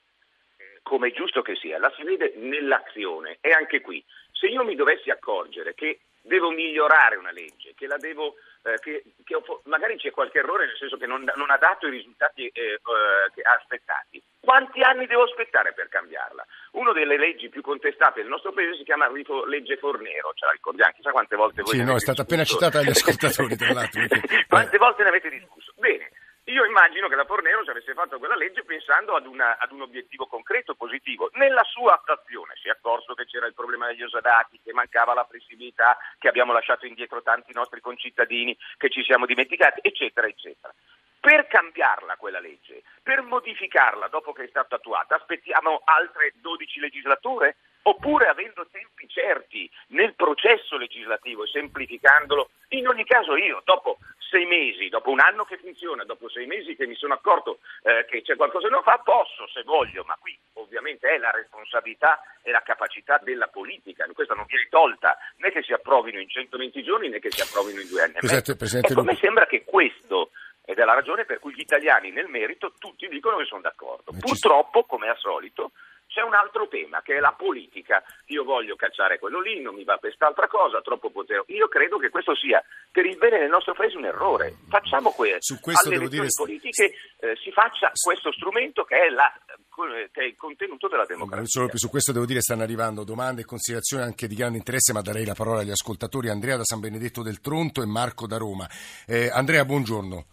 come 0.85 1.07
è 1.07 1.11
giusto 1.11 1.41
che 1.41 1.55
sia, 1.55 1.79
la 1.79 1.91
si 1.95 2.03
vede 2.03 2.33
nell'azione 2.35 3.39
e 3.41 3.49
anche 3.51 3.81
qui. 3.81 4.03
Se 4.31 4.45
io 4.45 4.63
mi 4.63 4.75
dovessi 4.75 5.09
accorgere 5.09 5.73
che 5.73 5.99
devo 6.21 6.51
migliorare 6.51 7.15
una 7.15 7.31
legge, 7.31 7.73
che 7.75 7.87
la 7.87 7.97
devo, 7.97 8.35
eh, 8.63 8.77
che, 8.79 9.03
che 9.23 9.33
ho- 9.35 9.61
magari 9.65 9.97
c'è 9.97 10.11
qualche 10.11 10.39
errore 10.39 10.67
nel 10.67 10.77
senso 10.77 10.97
che 10.97 11.07
non, 11.07 11.23
non 11.35 11.49
ha 11.49 11.57
dato 11.57 11.87
i 11.87 11.91
risultati 11.91 12.47
eh, 12.47 12.61
eh, 12.81 13.41
aspettati, 13.43 14.21
quanti 14.39 14.81
anni 14.81 15.07
devo 15.07 15.23
aspettare 15.23 15.73
per 15.73 15.89
cambiarla? 15.89 16.45
Una 16.73 16.91
delle 16.93 17.17
leggi 17.17 17.49
più 17.49 17.61
contestate 17.61 18.21
del 18.21 18.29
nostro 18.29 18.51
paese 18.51 18.77
si 18.77 18.83
chiama 18.83 19.09
legge 19.09 19.77
Fornero, 19.77 20.33
ce 20.35 20.45
la 20.45 20.51
ricordiamo, 20.51 20.93
chissà 20.93 21.11
quante 21.11 21.35
volte 21.35 21.61
voi 21.63 21.73
Sì, 21.77 21.83
no, 21.83 21.95
è 21.95 21.99
stata 21.99 22.21
appena 22.21 22.41
discusso. 22.43 22.65
citata 22.65 22.83
dagli 22.83 22.93
ascoltatori, 22.97 23.55
tra 23.55 23.73
l'altro. 23.73 24.01
Quante 24.47 24.77
volte 24.77 25.01
ne 25.03 25.09
avete 25.09 25.29
discusso? 25.29 25.73
Bene, 25.77 26.11
io 26.45 26.63
immagino 26.65 27.07
che 27.07 27.15
la 27.15 27.25
Fornero 27.25 27.63
ci 27.63 27.71
avesse 27.71 27.93
fatto 27.93 28.19
quella 28.19 28.35
legge 28.35 28.63
pensando 28.63 29.15
ad, 29.15 29.25
una- 29.25 29.57
ad 29.57 29.71
un 29.71 29.81
obiettivo 29.81 30.27
concreto, 30.27 30.75
positivo. 30.75 31.29
Nella 31.33 31.63
sua 31.63 31.93
attuazione 31.95 32.53
si 32.61 32.67
è 32.67 32.71
accorto 32.71 33.15
che 33.15 33.25
c'era 33.25 33.47
il 33.47 33.55
problema 33.55 33.87
degli 33.87 34.03
osodati, 34.03 34.59
che 34.63 34.71
mancava 34.73 35.13
la 35.15 35.25
flessibilità, 35.25 35.97
che 36.19 36.27
abbiamo 36.27 36.53
lasciato 36.53 36.85
indietro 36.85 37.23
tanti 37.23 37.51
nostri 37.53 37.81
concittadini, 37.81 38.55
che 38.77 38.89
ci 38.89 39.03
siamo 39.03 39.25
dimenticati, 39.25 39.79
eccetera, 39.81 40.27
eccetera. 40.27 40.73
Per 41.19 41.47
cambiarla 41.47 42.17
quella 42.17 42.39
legge, 42.39 42.83
per 43.01 43.23
modificarla 43.23 44.07
dopo 44.09 44.31
che 44.31 44.43
è 44.43 44.47
stata 44.47 44.75
attuata, 44.75 45.15
aspettiamo 45.15 45.81
altre 45.83 46.33
12 46.35 46.79
legislature? 46.79 47.55
Oppure 47.87 48.25
avendo 48.27 48.65
tempi 48.71 49.07
certi 49.07 49.69
nel 49.89 50.15
processo 50.15 50.75
legislativo 50.75 51.43
e 51.43 51.47
semplificandolo, 51.47 52.49
in 52.69 52.87
ogni 52.87 53.05
caso 53.05 53.35
io 53.35 53.61
dopo 53.63 53.99
sei 54.17 54.45
mesi, 54.45 54.89
dopo 54.89 55.11
un 55.11 55.19
anno 55.19 55.45
che 55.45 55.57
funziona, 55.57 56.03
dopo 56.03 56.27
sei 56.27 56.47
mesi 56.47 56.75
che 56.75 56.87
mi 56.87 56.95
sono 56.95 57.13
accorto 57.13 57.59
eh, 57.83 58.05
che 58.09 58.23
c'è 58.23 58.35
qualcosa 58.35 58.67
che 58.67 58.73
non 58.73 58.81
fa, 58.81 58.99
posso 59.03 59.47
se 59.53 59.61
voglio, 59.61 60.03
ma 60.03 60.17
qui 60.19 60.35
ovviamente 60.53 61.07
è 61.07 61.17
la 61.19 61.29
responsabilità 61.29 62.19
e 62.41 62.49
la 62.49 62.63
capacità 62.63 63.19
della 63.21 63.47
politica, 63.47 64.07
questa 64.13 64.33
non 64.33 64.45
viene 64.47 64.67
tolta 64.67 65.15
né 65.37 65.51
che 65.51 65.61
si 65.61 65.71
approvino 65.71 66.19
in 66.19 66.27
120 66.27 66.81
giorni 66.81 67.09
né 67.09 67.19
che 67.19 67.29
si 67.29 67.41
approvino 67.41 67.81
in 67.81 67.87
due 67.87 68.01
anni 68.01 68.13
e 68.15 68.19
Presidente- 68.19 68.93
Ecco, 68.93 69.01
a 69.01 69.03
me 69.03 69.15
sembra 69.15 69.45
che 69.45 69.63
questo 69.63 70.31
ed 70.65 70.79
è 70.79 70.83
la 70.83 70.95
ragione 70.95 71.25
per 71.25 71.37
cui 71.37 71.53
gli 71.53 71.59
italiani 71.59 72.09
nel 72.09 72.27
merito 72.27 72.73
tutti 72.79 73.07
dicono 73.07 73.37
che 73.37 73.45
sono 73.45 73.61
d'accordo. 73.61 74.11
Purtroppo, 74.19 74.83
come 74.85 75.07
al 75.07 75.17
solito, 75.17 75.71
c'è 76.15 76.21
un 76.21 76.33
altro 76.33 76.69
tema 76.69 77.01
che 77.01 77.17
è 77.17 77.19
la 77.19 77.33
politica. 77.37 78.01
Io 78.27 78.45
voglio 78.45 78.77
cacciare 78.77 79.19
quello 79.19 79.41
lì, 79.41 79.59
non 79.61 79.75
mi 79.75 79.83
va 79.83 79.97
quest'altra 79.97 80.47
cosa, 80.47 80.79
troppo 80.81 81.09
potere. 81.11 81.43
Io 81.47 81.67
credo 81.67 81.97
che 81.97 82.07
questo 82.09 82.33
sia 82.37 82.63
per 82.89 83.05
il 83.05 83.17
bene 83.17 83.39
del 83.39 83.49
nostro 83.49 83.73
paese 83.73 83.97
un 83.97 84.05
errore. 84.05 84.55
Facciamo 84.69 85.11
questo. 85.11 85.53
Su 85.53 85.59
questo 85.59 85.89
Alle 85.89 85.97
devo 85.97 86.09
dire- 86.09 86.27
politiche 86.33 86.93
eh, 87.19 87.35
si 87.43 87.51
faccia 87.51 87.91
questo 88.01 88.31
strumento 88.31 88.85
che 88.85 88.95
è, 88.95 89.09
la- 89.09 89.33
che 90.13 90.21
è 90.21 90.23
il 90.23 90.37
contenuto 90.37 90.87
della 90.87 91.03
democrazia. 91.03 91.35
Maurizio 91.35 91.61
Lupi, 91.63 91.77
su 91.77 91.89
questo 91.89 92.13
devo 92.13 92.25
dire 92.25 92.39
stanno 92.39 92.63
arrivando 92.63 93.03
domande 93.03 93.41
e 93.41 93.45
considerazioni 93.45 94.03
anche 94.03 94.27
di 94.27 94.35
grande 94.35 94.57
interesse, 94.57 94.93
ma 94.93 95.01
darei 95.01 95.25
la 95.25 95.33
parola 95.35 95.59
agli 95.59 95.71
ascoltatori 95.71 96.29
Andrea 96.29 96.55
da 96.55 96.63
San 96.63 96.79
Benedetto 96.79 97.23
del 97.23 97.41
Tronto 97.41 97.81
e 97.81 97.85
Marco 97.85 98.25
da 98.25 98.37
Roma. 98.37 98.65
Eh, 99.05 99.27
Andrea, 99.29 99.65
buongiorno. 99.65 100.25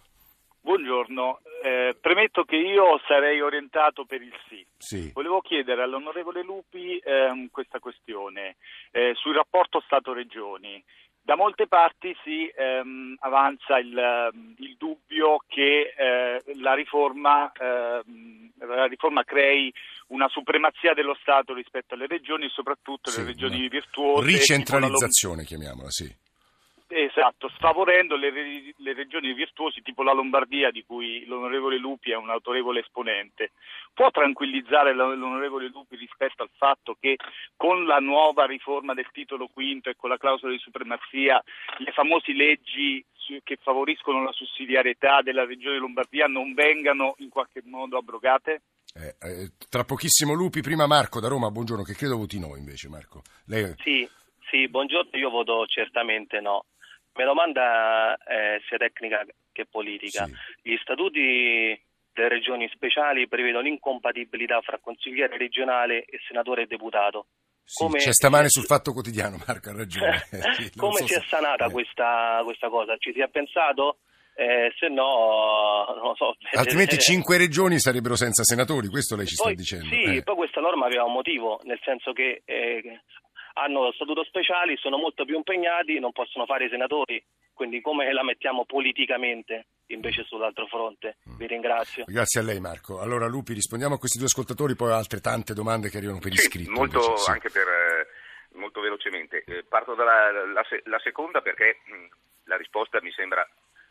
Buongiorno, 0.61 1.41
Eh, 1.65 1.97
premetto 2.01 2.43
che 2.43 2.57
io 2.57 3.01
sarei 3.07 3.41
orientato 3.41 4.05
per 4.05 4.21
il 4.21 4.35
sì. 4.49 4.67
Sì. 4.79 5.11
Volevo 5.15 5.41
chiedere 5.41 5.83
all'onorevole 5.83 6.43
Lupi 6.43 6.99
ehm, 6.99 7.51
questa 7.53 7.79
questione 7.79 8.57
eh, 8.91 9.13
sul 9.15 9.37
rapporto 9.37 9.81
Stato-Regioni. 9.87 10.83
Da 11.23 11.37
molte 11.37 11.69
parti 11.69 12.17
si 12.25 12.49
ehm, 12.49 13.15
avanza 13.21 13.79
il, 13.79 13.97
ehm, 13.97 14.55
il 14.59 14.75
dubbio 14.77 15.39
che 15.47 15.95
eh, 15.97 16.43
la, 16.57 16.75
riforma, 16.75 17.53
ehm, 17.53 18.51
la 18.59 18.87
riforma 18.87 19.23
crei 19.23 19.73
una 20.09 20.27
supremazia 20.27 20.95
dello 20.95 21.17
Stato 21.21 21.55
rispetto 21.55 21.95
alle 21.95 22.09
regioni 22.09 22.49
soprattutto 22.49 23.09
Sì, 23.09 23.21
le 23.21 23.27
regioni 23.27 23.69
virtuose. 23.69 24.27
Ricentralizzazione, 24.27 25.45
chiamiamola, 25.45 25.91
sì. 25.91 26.13
Esatto, 26.89 27.49
sfavorendo 27.57 28.17
le, 28.17 28.31
le 28.77 28.93
regioni 28.93 29.12
Lombardia 30.33 30.71
di 30.71 30.83
cui 30.85 31.27
l'onorevole 31.27 31.77
Lupi 31.77 32.11
è 32.11 32.17
un 32.17 32.31
autorevole 32.31 32.81
esponente. 32.81 33.53
Può 33.93 34.11
tranquillizzare 34.11 34.95
l'on- 34.95 35.19
l'onorevole 35.19 35.69
Lupi 35.69 35.97
rispetto 35.97 36.43
al 36.43 36.51
fatto 36.57 36.97
che 36.99 37.17
con 37.55 37.85
la 37.85 37.99
nuova 37.99 38.47
riforma 38.47 38.95
del 38.95 39.09
titolo 39.13 39.49
quinto 39.49 39.91
e 39.91 39.97
con 39.97 40.09
la 40.09 40.17
clausola 40.17 40.53
di 40.53 40.59
supremazia 40.59 41.43
le 41.79 41.93
famose 41.93 42.33
leggi 42.33 43.05
che 43.45 43.57
favoriscono 43.63 44.25
la 44.25 44.33
sussidiarietà 44.33 45.21
della 45.23 45.45
regione 45.45 45.79
Lombardia 45.79 46.27
non 46.27 46.55
vengano 46.55 47.15
in 47.19 47.29
qualche 47.29 47.61
modo 47.65 47.99
abrogate? 47.99 48.63
Eh, 48.95 49.15
eh, 49.21 49.51
tra 49.69 49.85
pochissimo 49.85 50.33
Lupi, 50.33 50.61
prima 50.61 50.87
Marco 50.87 51.21
da 51.21 51.29
Roma, 51.29 51.51
buongiorno, 51.51 51.85
che 51.85 51.95
credo 51.95 52.17
voti 52.17 52.39
no 52.41 52.57
invece 52.57 52.89
Marco. 52.89 53.23
Lei... 53.47 53.75
Sì, 53.83 54.09
sì, 54.51 54.69
buongiorno, 54.69 55.19
io 55.19 55.31
voto 55.31 55.67
certamente 55.67 56.41
no. 56.41 56.65
La 57.15 57.25
mia 57.25 57.27
domanda 57.27 58.17
è 58.17 58.61
sia 58.67 58.79
tecnica 58.79 59.25
che 59.53 59.67
politica. 59.67 60.25
Sì. 60.27 60.33
Gli 60.71 60.77
statuti 60.81 61.81
delle 62.13 62.29
regioni 62.29 62.69
speciali 62.75 63.29
prevedono 63.29 63.63
l'incompatibilità 63.63 64.61
fra 64.61 64.79
consigliere 64.81 65.37
regionale 65.39 66.05
e 66.05 66.19
senatore 66.27 66.63
e 66.63 66.67
deputato. 66.67 67.27
Sì, 67.65 67.85
Come- 67.85 67.99
c'è 67.99 68.13
stamane 68.13 68.49
sul 68.49 68.65
Fatto 68.65 68.93
Quotidiano, 68.93 69.41
Marco 69.47 69.71
ha 69.71 69.75
ragione. 69.77 70.21
Eh, 70.33 70.71
Come 70.77 70.99
so 70.99 71.07
si 71.07 71.15
è 71.15 71.21
se- 71.21 71.27
sanata 71.29 71.67
eh. 71.67 71.71
questa, 71.71 72.41
questa 72.45 72.69
cosa? 72.69 72.97
Ci 72.99 73.13
si 73.13 73.21
è 73.21 73.29
pensato? 73.29 73.99
Eh, 74.35 74.73
se 74.79 74.89
no, 74.89 75.85
non 75.95 76.09
lo 76.09 76.15
so. 76.17 76.35
Altrimenti 76.59 76.99
cinque 76.99 77.37
regioni 77.37 77.79
sarebbero 77.79 78.17
senza 78.17 78.43
senatori, 78.45 78.89
questo 78.89 79.15
lei 79.15 79.27
ci 79.27 79.35
sta 79.35 79.45
Poi, 79.45 79.55
dicendo. 79.55 79.85
Sì, 79.95 80.17
Eh. 80.17 80.23
poi 80.23 80.35
questa 80.37 80.61
norma 80.61 80.87
aveva 80.87 81.05
un 81.05 81.13
motivo, 81.13 81.61
nel 81.65 81.79
senso 81.85 82.13
che 82.13 82.41
eh, 82.47 83.01
hanno 83.55 83.83
lo 83.83 83.93
statuto 83.93 84.25
speciali, 84.25 84.77
sono 84.77 84.97
molto 84.97 85.25
più 85.25 85.37
impegnati, 85.37 85.99
non 85.99 86.13
possono 86.13 86.47
fare 86.47 86.67
i 86.67 86.71
senatori. 86.71 87.23
Quindi 87.55 87.81
come 87.81 88.11
la 88.13 88.25
mettiamo 88.25 88.65
politicamente 88.65 89.67
invece 89.89 90.25
sull'altro 90.25 90.67
fronte? 90.67 91.17
Vi 91.37 91.47
ringrazio. 91.47 92.05
Grazie 92.07 92.41
a 92.41 92.45
lei 92.45 92.61
Marco. 92.61 93.01
Allora 93.01 93.27
Lupi, 93.27 93.53
rispondiamo 93.53 93.95
a 93.95 93.99
questi 93.99 94.19
due 94.19 94.27
ascoltatori, 94.27 94.75
poi 94.75 94.91
a 94.91 94.97
altre 94.97 95.21
tante 95.21 95.53
domande 95.55 95.91
che 95.91 95.99
arrivano 95.99 96.19
per 96.19 96.33
Sì, 96.33 96.41
iscritto. 96.41 96.71
molto 96.73 96.99
invece, 97.01 97.17
sì. 97.17 97.31
anche 97.31 97.51
per 97.51 97.67
eh, 97.69 98.59
molto 98.59 98.81
velocemente. 98.81 99.45
Eh, 99.47 99.65
parto 99.65 99.95
dalla 99.95 100.31
la, 100.47 100.65
la 100.85 100.99
seconda 101.01 101.41
perché 101.43 101.81
mh, 101.85 102.07
la 102.45 102.57
risposta 102.57 103.01
mi 103.03 103.13
sembra 103.13 103.47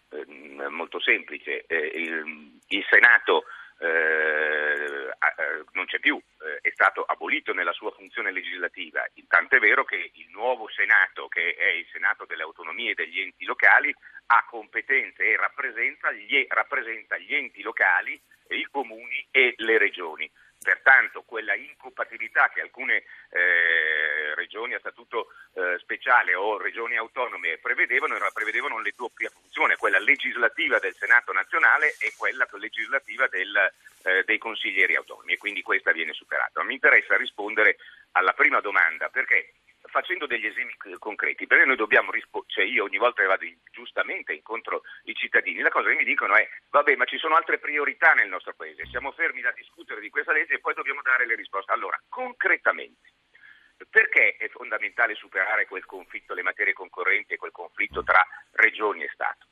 eh, 0.09 0.67
molto 0.69 0.99
semplice. 0.99 1.65
Il, 1.69 2.59
il, 2.67 2.85
Senato 2.89 3.43
eh, 3.81 5.11
non 5.73 5.85
c'è 5.85 5.99
più, 5.99 6.17
eh, 6.17 6.59
è 6.61 6.71
stato 6.73 7.03
abolito 7.03 7.53
nella 7.53 7.73
sua 7.73 7.91
funzione 7.91 8.31
legislativa, 8.31 9.03
tant'è 9.27 9.59
vero 9.59 9.83
che 9.83 10.11
il 10.13 10.29
nuovo 10.29 10.69
Senato, 10.69 11.27
che 11.27 11.55
è 11.55 11.69
il 11.69 11.87
Senato 11.91 12.25
delle 12.25 12.43
autonomie 12.43 12.91
e 12.91 12.95
degli 12.95 13.19
enti 13.19 13.45
locali, 13.45 13.93
ha 14.27 14.45
competenze 14.47 15.23
e 15.23 15.35
rappresenta 15.35 16.11
gli, 16.11 16.45
rappresenta 16.47 17.17
gli 17.17 17.33
enti 17.33 17.61
locali, 17.61 18.19
i 18.49 18.67
comuni 18.69 19.25
e 19.31 19.53
le 19.57 19.77
regioni. 19.77 20.29
Pertanto 20.63 21.23
quella 21.23 21.55
incompatibilità 21.55 22.49
che 22.49 22.61
alcune 22.61 23.03
eh, 23.31 24.35
regioni 24.35 24.75
a 24.75 24.79
statuto 24.79 25.29
eh, 25.53 25.77
speciale 25.79 26.35
o 26.35 26.59
regioni 26.59 26.97
autonome 26.97 27.57
prevedevano, 27.57 28.15
prevedevano 28.31 28.79
le 28.79 28.93
doppia 28.95 29.31
funzione, 29.31 29.75
quella 29.75 29.97
legislativa 29.97 30.77
del 30.77 30.93
Senato 30.93 31.31
nazionale 31.33 31.95
e 31.99 32.13
quella 32.15 32.47
legislativa 32.53 33.27
del, 33.27 33.71
eh, 34.03 34.23
dei 34.23 34.37
consiglieri 34.37 34.95
autonomi 34.95 35.33
e 35.33 35.37
quindi 35.37 35.63
questa 35.63 35.91
viene 35.91 36.13
superata. 36.13 36.61
Mi 36.63 36.75
interessa 36.75 37.17
rispondere 37.17 37.77
alla 38.11 38.33
prima 38.33 38.59
domanda 38.61 39.09
perché 39.09 39.53
facendo 39.91 40.25
degli 40.25 40.45
esempi 40.45 40.97
concreti, 40.97 41.45
perché 41.45 41.65
noi 41.65 41.75
dobbiamo 41.75 42.11
rispondere, 42.11 42.51
cioè 42.51 42.65
io 42.65 42.85
ogni 42.85 42.97
volta 42.97 43.21
che 43.21 43.27
vado 43.27 43.45
in, 43.45 43.57
giustamente 43.71 44.33
incontro 44.33 44.81
i 45.03 45.13
cittadini, 45.13 45.61
la 45.61 45.69
cosa 45.69 45.89
che 45.89 45.95
mi 45.95 46.03
dicono 46.03 46.35
è 46.35 46.49
vabbè 46.69 46.95
ma 46.95 47.05
ci 47.05 47.17
sono 47.17 47.35
altre 47.35 47.59
priorità 47.59 48.13
nel 48.13 48.29
nostro 48.29 48.53
paese, 48.53 48.85
siamo 48.87 49.11
fermi 49.11 49.41
da 49.41 49.51
discutere 49.51 50.01
di 50.01 50.09
questa 50.09 50.31
legge 50.31 50.55
e 50.55 50.59
poi 50.59 50.73
dobbiamo 50.73 51.01
dare 51.03 51.25
le 51.27 51.35
risposte. 51.35 51.71
Allora, 51.71 52.01
concretamente, 52.09 53.11
perché 53.89 54.35
è 54.37 54.47
fondamentale 54.49 55.15
superare 55.15 55.67
quel 55.67 55.85
conflitto, 55.85 56.33
le 56.33 56.43
materie 56.43 56.73
concorrenti 56.73 57.33
e 57.33 57.37
quel 57.37 57.51
conflitto 57.51 58.03
tra 58.03 58.25
regioni 58.53 59.03
e 59.03 59.09
Stato? 59.13 59.47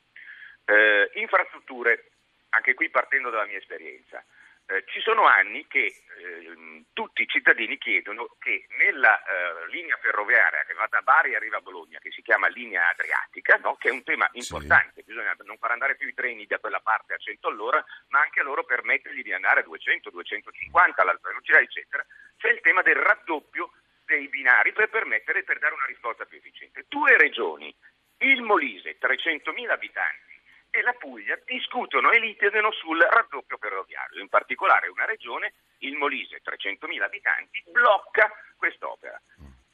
Eh, 0.65 1.12
infrastrutture, 1.15 2.12
anche 2.50 2.74
qui 2.74 2.89
partendo 2.89 3.29
dalla 3.29 3.46
mia 3.46 3.58
esperienza. 3.58 4.24
Eh, 4.72 4.84
ci 4.86 5.00
sono 5.02 5.26
anni 5.26 5.66
che 5.66 5.82
eh, 5.82 6.84
tutti 6.94 7.24
i 7.24 7.28
cittadini 7.28 7.80
chiedono 7.80 8.36
che 8.38 8.68
nella 8.78 9.18
eh, 9.18 9.68
linea 9.72 9.98
ferroviaria 9.98 10.64
che 10.64 10.76
va 10.76 10.86
da 10.88 11.02
Bari 11.02 11.32
e 11.32 11.38
arriva 11.38 11.58
a 11.58 11.62
Bologna, 11.62 11.98
che 11.98 12.12
si 12.12 12.22
chiama 12.22 12.48
linea 12.50 12.88
adriatica, 12.90 13.58
no? 13.64 13.78
che 13.78 13.90
è 13.90 13.92
un 13.92 14.04
tema 14.04 14.30
importante, 14.34 15.02
sì. 15.02 15.06
bisogna 15.08 15.36
non 15.44 15.58
far 15.58 15.72
andare 15.72 15.96
più 15.96 16.08
i 16.08 16.14
treni 16.14 16.46
da 16.46 16.60
quella 16.60 16.82
parte 16.82 17.16
a 17.16 17.18
100 17.18 17.48
all'ora, 17.48 17.84
ma 18.10 18.20
anche 18.20 18.42
a 18.42 18.44
loro 18.44 18.64
permettergli 18.64 19.24
di 19.24 19.34
andare 19.34 19.62
a 19.62 19.64
200, 19.64 20.12
250 20.12 21.02
all'alta 21.02 21.30
velocità, 21.30 21.58
eccetera. 21.58 22.06
C'è 22.38 22.52
il 22.52 22.62
tema 22.62 22.84
del 22.84 22.98
raddoppio 22.98 23.72
dei 24.06 24.28
binari 24.28 24.72
per 24.72 24.90
permettere, 24.90 25.42
per 25.42 25.58
dare 25.58 25.74
una 25.74 25.86
risposta 25.88 26.26
più 26.26 26.38
efficiente. 26.38 26.86
Due 26.88 27.18
regioni, 27.18 27.76
il 28.20 28.44
Molise, 28.44 29.00
300.000 29.02 29.68
abitanti, 29.72 30.28
e 30.72 30.82
la 30.82 30.94
Puglia 30.94 31.40
discutono 31.46 32.12
e 32.12 32.20
litigano 32.20 32.72
sul 32.72 33.00
raddoppio 33.00 33.58
ferroviario. 33.58 34.22
In 34.22 34.30
particolare 34.30 34.88
una 34.88 35.06
regione, 35.06 35.54
il 35.80 35.96
Molise, 35.96 36.42
300.000 36.44 37.02
abitanti, 37.02 37.64
blocca 37.72 38.32
quest'opera. 38.58 39.20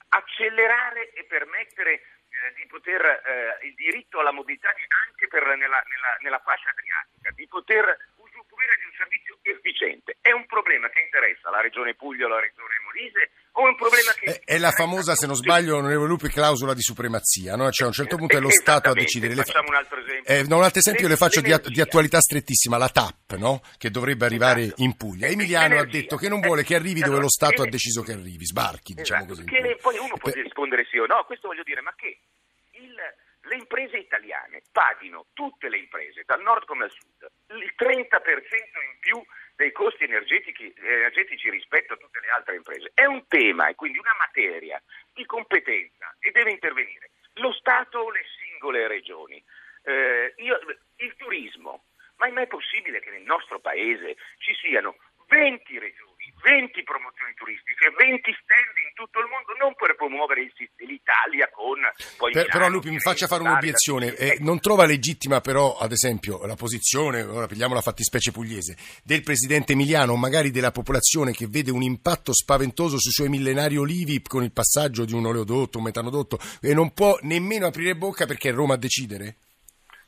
Accelerare 0.10 1.12
e 1.12 1.26
permettere 1.26 1.92
eh, 1.92 2.54
di 2.56 2.66
poter 2.68 3.04
eh, 3.04 3.66
il 3.68 3.74
diritto 3.76 4.20
alla 4.20 4.32
mobilità 4.32 4.70
anche 4.70 5.28
per, 5.28 5.46
nella, 5.46 5.82
nella, 5.88 6.18
nella 6.22 6.40
fascia 6.40 6.70
adriatica, 6.70 7.32
di 7.32 7.48
poter 7.48 7.98
usufruire 8.56 8.76
di 8.80 8.86
un 8.86 8.96
servizio 8.96 9.38
efficiente. 9.44 10.18
È 10.22 10.32
un 10.32 10.46
problema 10.48 10.90
che 10.90 11.02
interessa 11.02 11.52
la 11.52 11.62
regione 11.62 11.94
Puglia 11.94 12.26
o 12.26 12.30
la 12.30 12.40
regione 12.40 12.76
Molise 12.86 13.30
o 13.52 13.66
è 13.66 13.70
un 13.70 13.76
problema 13.76 14.12
che... 14.14 14.42
È, 14.44 14.56
è 14.56 14.58
la 14.58 14.72
famosa, 14.72 15.16
se 15.16 15.28
non 15.28 15.36
sbaglio, 15.36 15.78
onorevole 15.78 16.08
Lupi, 16.08 16.30
clausola 16.30 16.74
di 16.74 16.82
supremazia, 16.82 17.56
no? 17.56 17.70
Cioè 17.72 17.86
a 17.86 17.90
un 17.90 17.94
certo 17.94 18.16
punto 18.16 18.38
è 18.38 18.40
lo 18.40 18.50
Stato 18.50 18.90
a 18.90 18.94
decidere. 18.94 19.36
Facciamo 19.36 19.70
un 19.70 19.76
altro 19.76 20.00
esempio. 20.00 20.34
Eh, 20.34 20.44
no, 20.48 20.58
un 20.58 20.64
altro 20.64 20.80
esempio 20.80 21.04
le, 21.04 21.10
le 21.10 21.18
faccio 21.18 21.42
di, 21.42 21.54
di, 21.68 21.82
attualità 21.82 22.20
strettissima, 22.20 22.78
la 22.78 22.90
TAP, 22.90 23.36
no? 23.36 23.62
Che 23.78 23.90
dovrebbe 23.92 24.26
arrivare 24.26 24.62
esatto. 24.64 24.84
in 24.84 24.96
Puglia. 24.98 25.28
Emiliano 25.28 25.78
ha 25.78 25.86
detto 25.86 26.16
che 26.16 26.30
non 26.30 26.40
vuole 26.40 26.64
che 26.64 26.76
arrivi 26.76 27.02
dove 27.02 27.20
lo 27.20 27.30
Stato 27.30 27.62
ha 27.62 27.70
deciso 27.70 28.02
che 28.02 28.14
arrivi, 28.14 28.46
sbarchi, 28.46 28.94
diciamo 28.94 29.26
esatto. 29.26 29.44
così. 29.44 29.62
Le, 29.62 29.78
poi 29.82 29.98
uno 29.98 30.16
può 30.18 30.32
rispondere 30.32 30.86
sì 30.90 30.98
o 30.98 31.06
no, 31.06 31.24
questo 31.26 31.48
voglio 31.48 31.64
dire, 31.64 31.82
ma 31.82 31.94
che 31.96 32.18
il, 32.72 32.96
le 33.46 33.56
imprese 33.56 33.98
italiane 33.98 34.62
paghino, 34.72 35.28
tutte 35.34 35.70
le 35.70 35.78
imprese, 35.78 36.24
dal 36.26 36.42
nord 36.42 36.66
come 36.66 36.86
al 36.86 36.92
sud, 36.92 37.30
il 37.58 37.74
30% 37.78 37.94
in 38.92 39.00
più 39.00 39.24
dei 39.56 39.72
costi 39.72 40.04
energetici, 40.04 40.74
energetici, 40.78 41.50
rispetto 41.50 41.94
a 41.94 41.98
tutte 41.98 42.20
le 42.20 42.30
altre 42.30 42.56
imprese. 42.56 42.92
È 42.94 43.06
un 43.06 43.26
tema 43.28 43.68
e 43.68 43.76
quindi 43.76 43.98
una 44.00 44.16
materia 44.18 44.82
di 45.14 45.26
competenza 45.26 46.16
e 46.20 46.32
deve 46.32 46.52
intervenire 46.52 47.12
lo 47.36 47.52
Stato 47.54 48.00
o 48.00 48.12
le 48.12 48.24
singole 48.38 48.88
regioni. 48.88 49.44
Eh, 49.84 50.34
io, 50.38 50.60
il 50.98 51.16
turismo, 51.16 51.86
ma 52.18 52.28
è 52.28 52.32
mai 52.32 52.48
possibile 52.48 53.00
che 53.00 53.12
nel 53.12 53.24
nostro 53.24 53.60
paese 53.60 54.16
ci 54.38 54.54
siano 54.56 54.98
20 55.28 55.80
regioni? 55.80 56.05
20 56.42 56.84
promozioni 56.84 57.34
turistiche, 57.34 57.90
20 57.90 58.22
stand 58.42 58.78
in 58.78 58.94
tutto 58.94 59.20
il 59.20 59.28
mondo, 59.28 59.54
non 59.60 59.76
per 59.76 59.96
promuovere 59.96 60.52
l'Italia 60.78 61.50
con... 61.50 61.82
Poi 62.18 62.32
per, 62.32 62.48
però 62.48 62.68
Lupi 62.70 62.90
mi 62.90 63.00
faccia 63.00 63.28
fare 63.28 63.42
un'obiezione, 63.42 64.16
eh, 64.16 64.38
non 64.40 64.60
trova 64.60 64.86
legittima 64.86 65.42
però 65.42 65.78
ad 65.78 65.92
esempio 65.92 66.46
la 66.46 66.56
posizione, 66.56 67.24
ora 67.24 67.48
pigliamo 67.48 67.74
la 67.74 67.82
fattispecie 67.82 68.32
pugliese, 68.32 68.78
del 69.04 69.24
presidente 69.24 69.74
Emiliano 69.74 70.16
magari 70.16 70.52
della 70.52 70.72
popolazione 70.72 71.32
che 71.32 71.48
vede 71.48 71.72
un 71.72 71.82
impatto 71.82 72.34
spaventoso 72.34 73.00
sui 73.00 73.12
suoi 73.12 73.30
millenari 73.30 73.78
olivi 73.78 74.22
con 74.22 74.44
il 74.44 74.52
passaggio 74.52 75.06
di 75.06 75.14
un 75.14 75.26
oleodotto, 75.26 75.78
un 75.78 75.84
metanodotto 75.86 76.38
e 76.62 76.74
non 76.74 76.94
può 76.94 77.18
nemmeno 77.22 77.68
aprire 77.68 77.96
bocca 77.96 78.26
perché 78.26 78.50
è 78.50 78.54
Roma 78.54 78.76
a 78.76 78.78
decidere? 78.78 79.38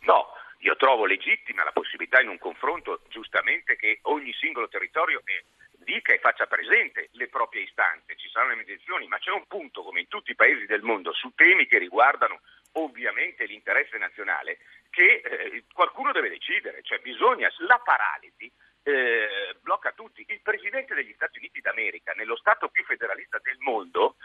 No, 0.01 0.27
io 0.59 0.75
trovo 0.75 1.05
legittima 1.05 1.63
la 1.63 1.71
possibilità 1.71 2.21
in 2.21 2.29
un 2.29 2.37
confronto 2.37 3.01
giustamente 3.09 3.75
che 3.75 3.99
ogni 4.03 4.33
singolo 4.33 4.67
territorio 4.67 5.21
è 5.23 5.43
dica 5.87 6.13
e 6.13 6.19
faccia 6.19 6.47
presente 6.47 7.07
le 7.13 7.29
proprie 7.29 7.63
istanze, 7.63 8.17
ci 8.17 8.27
saranno 8.27 8.51
le 8.51 8.57
mediazioni, 8.57 9.07
ma 9.07 9.17
c'è 9.19 9.31
un 9.31 9.47
punto, 9.47 9.83
come 9.83 10.01
in 10.01 10.09
tutti 10.09 10.31
i 10.31 10.35
paesi 10.35 10.65
del 10.65 10.81
mondo, 10.81 11.13
su 11.13 11.31
temi 11.33 11.65
che 11.65 11.77
riguardano 11.77 12.41
ovviamente 12.73 13.45
l'interesse 13.45 13.97
nazionale, 13.97 14.59
che 14.89 15.21
eh, 15.23 15.63
qualcuno 15.73 16.11
deve 16.11 16.27
decidere, 16.27 16.83
cioè 16.83 16.99
bisogna, 16.99 17.49
la 17.59 17.79
paralisi 17.79 18.51
eh, 18.83 19.55
blocca 19.61 19.93
tutti. 19.93 20.25
Il 20.27 20.41
Presidente 20.41 20.93
degli 20.93 21.13
Stati 21.13 21.37
Uniti 21.37 21.61
d'America, 21.61 22.11
nello 22.11 22.35
Stato 22.35 22.67
più 22.67 22.83
federalista 22.83 23.39
del 23.41 23.57
mondo, 23.59 24.17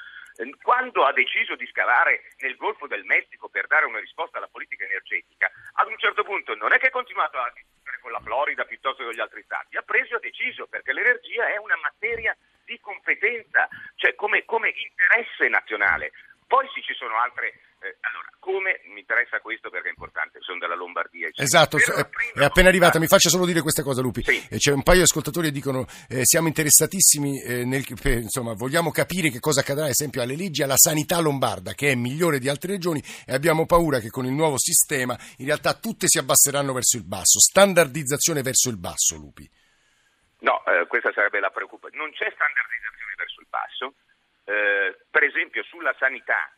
quando 0.62 1.04
ha 1.04 1.12
deciso 1.12 1.54
di 1.56 1.66
scavare 1.66 2.32
nel 2.38 2.56
Golfo 2.56 2.86
del 2.86 3.04
Messico 3.04 3.48
per 3.48 3.66
dare 3.66 3.86
una 3.86 4.00
risposta 4.00 4.38
alla 4.38 4.48
politica 4.48 4.84
energetica, 4.84 5.50
ad 5.74 5.88
un 5.88 5.98
certo 5.98 6.24
punto 6.24 6.54
non 6.54 6.72
è 6.72 6.78
che 6.78 6.88
ha 6.88 6.90
continuato 6.90 7.38
a 7.38 7.52
discutere 7.54 7.98
con 8.00 8.12
la 8.12 8.20
Florida 8.20 8.64
piuttosto 8.64 8.98
che 8.98 9.04
con 9.04 9.14
gli 9.14 9.20
altri 9.20 9.42
stati, 9.42 9.76
ha 9.76 9.82
preso 9.82 10.14
e 10.14 10.16
ha 10.16 10.20
deciso 10.20 10.66
perché 10.66 10.92
l'energia 10.92 11.48
è 11.48 11.58
una 11.58 11.76
materia 11.76 12.36
di 12.64 12.78
competenza, 12.80 13.68
cioè 13.96 14.14
come, 14.14 14.44
come 14.44 14.70
interesse 14.70 15.48
nazionale. 15.48 16.12
Poi 16.46 16.68
sì 16.74 16.82
ci 16.82 16.94
sono 16.94 17.18
altre 17.18 17.71
eh, 17.82 17.96
allora, 18.00 18.28
come 18.38 18.80
mi 18.94 19.00
interessa 19.00 19.40
questo 19.40 19.68
perché 19.68 19.88
è 19.88 19.90
importante, 19.90 20.38
sono 20.40 20.58
della 20.58 20.76
Lombardia. 20.76 21.26
Eccetera. 21.26 21.44
Esatto, 21.44 21.76
è, 21.78 22.38
è, 22.38 22.44
appena 22.44 22.68
arrivata, 22.68 23.00
mi 23.00 23.08
faccia 23.08 23.28
solo 23.28 23.44
dire 23.44 23.60
questa 23.60 23.82
cosa 23.82 24.00
Lupi. 24.00 24.22
Sì. 24.22 24.46
Eh, 24.48 24.58
c'è 24.58 24.72
un 24.72 24.82
paio 24.82 24.98
di 24.98 25.04
ascoltatori 25.04 25.48
che 25.48 25.52
dicono 25.52 25.86
eh, 26.08 26.24
siamo 26.24 26.46
interessatissimi, 26.46 27.42
eh, 27.42 27.64
nel, 27.64 27.84
per, 28.00 28.18
insomma, 28.18 28.54
vogliamo 28.54 28.90
capire 28.90 29.30
che 29.30 29.40
cosa 29.40 29.60
accadrà 29.60 29.84
ad 29.84 29.90
esempio 29.90 30.22
alle 30.22 30.36
leggi, 30.36 30.62
alla 30.62 30.76
sanità 30.76 31.20
lombarda 31.20 31.74
che 31.74 31.90
è 31.90 31.94
migliore 31.96 32.38
di 32.38 32.48
altre 32.48 32.72
regioni 32.72 33.02
e 33.26 33.34
abbiamo 33.34 33.66
paura 33.66 33.98
che 33.98 34.10
con 34.10 34.26
il 34.26 34.32
nuovo 34.32 34.58
sistema 34.58 35.18
in 35.38 35.46
realtà 35.46 35.74
tutte 35.74 36.06
si 36.06 36.18
abbasseranno 36.18 36.72
verso 36.72 36.96
il 36.96 37.04
basso, 37.04 37.40
standardizzazione 37.40 38.42
verso 38.42 38.68
il 38.70 38.78
basso 38.78 39.16
Lupi. 39.16 39.48
No, 40.38 40.64
eh, 40.66 40.86
questa 40.86 41.12
sarebbe 41.12 41.40
la 41.40 41.50
preoccupazione. 41.50 42.02
Non 42.02 42.12
c'è 42.12 42.30
standardizzazione 42.30 43.14
verso 43.16 43.40
il 43.40 43.46
basso. 43.50 43.94
Eh, 44.44 44.96
per 45.10 45.22
esempio 45.22 45.62
sulla 45.62 45.94
sanità 45.98 46.50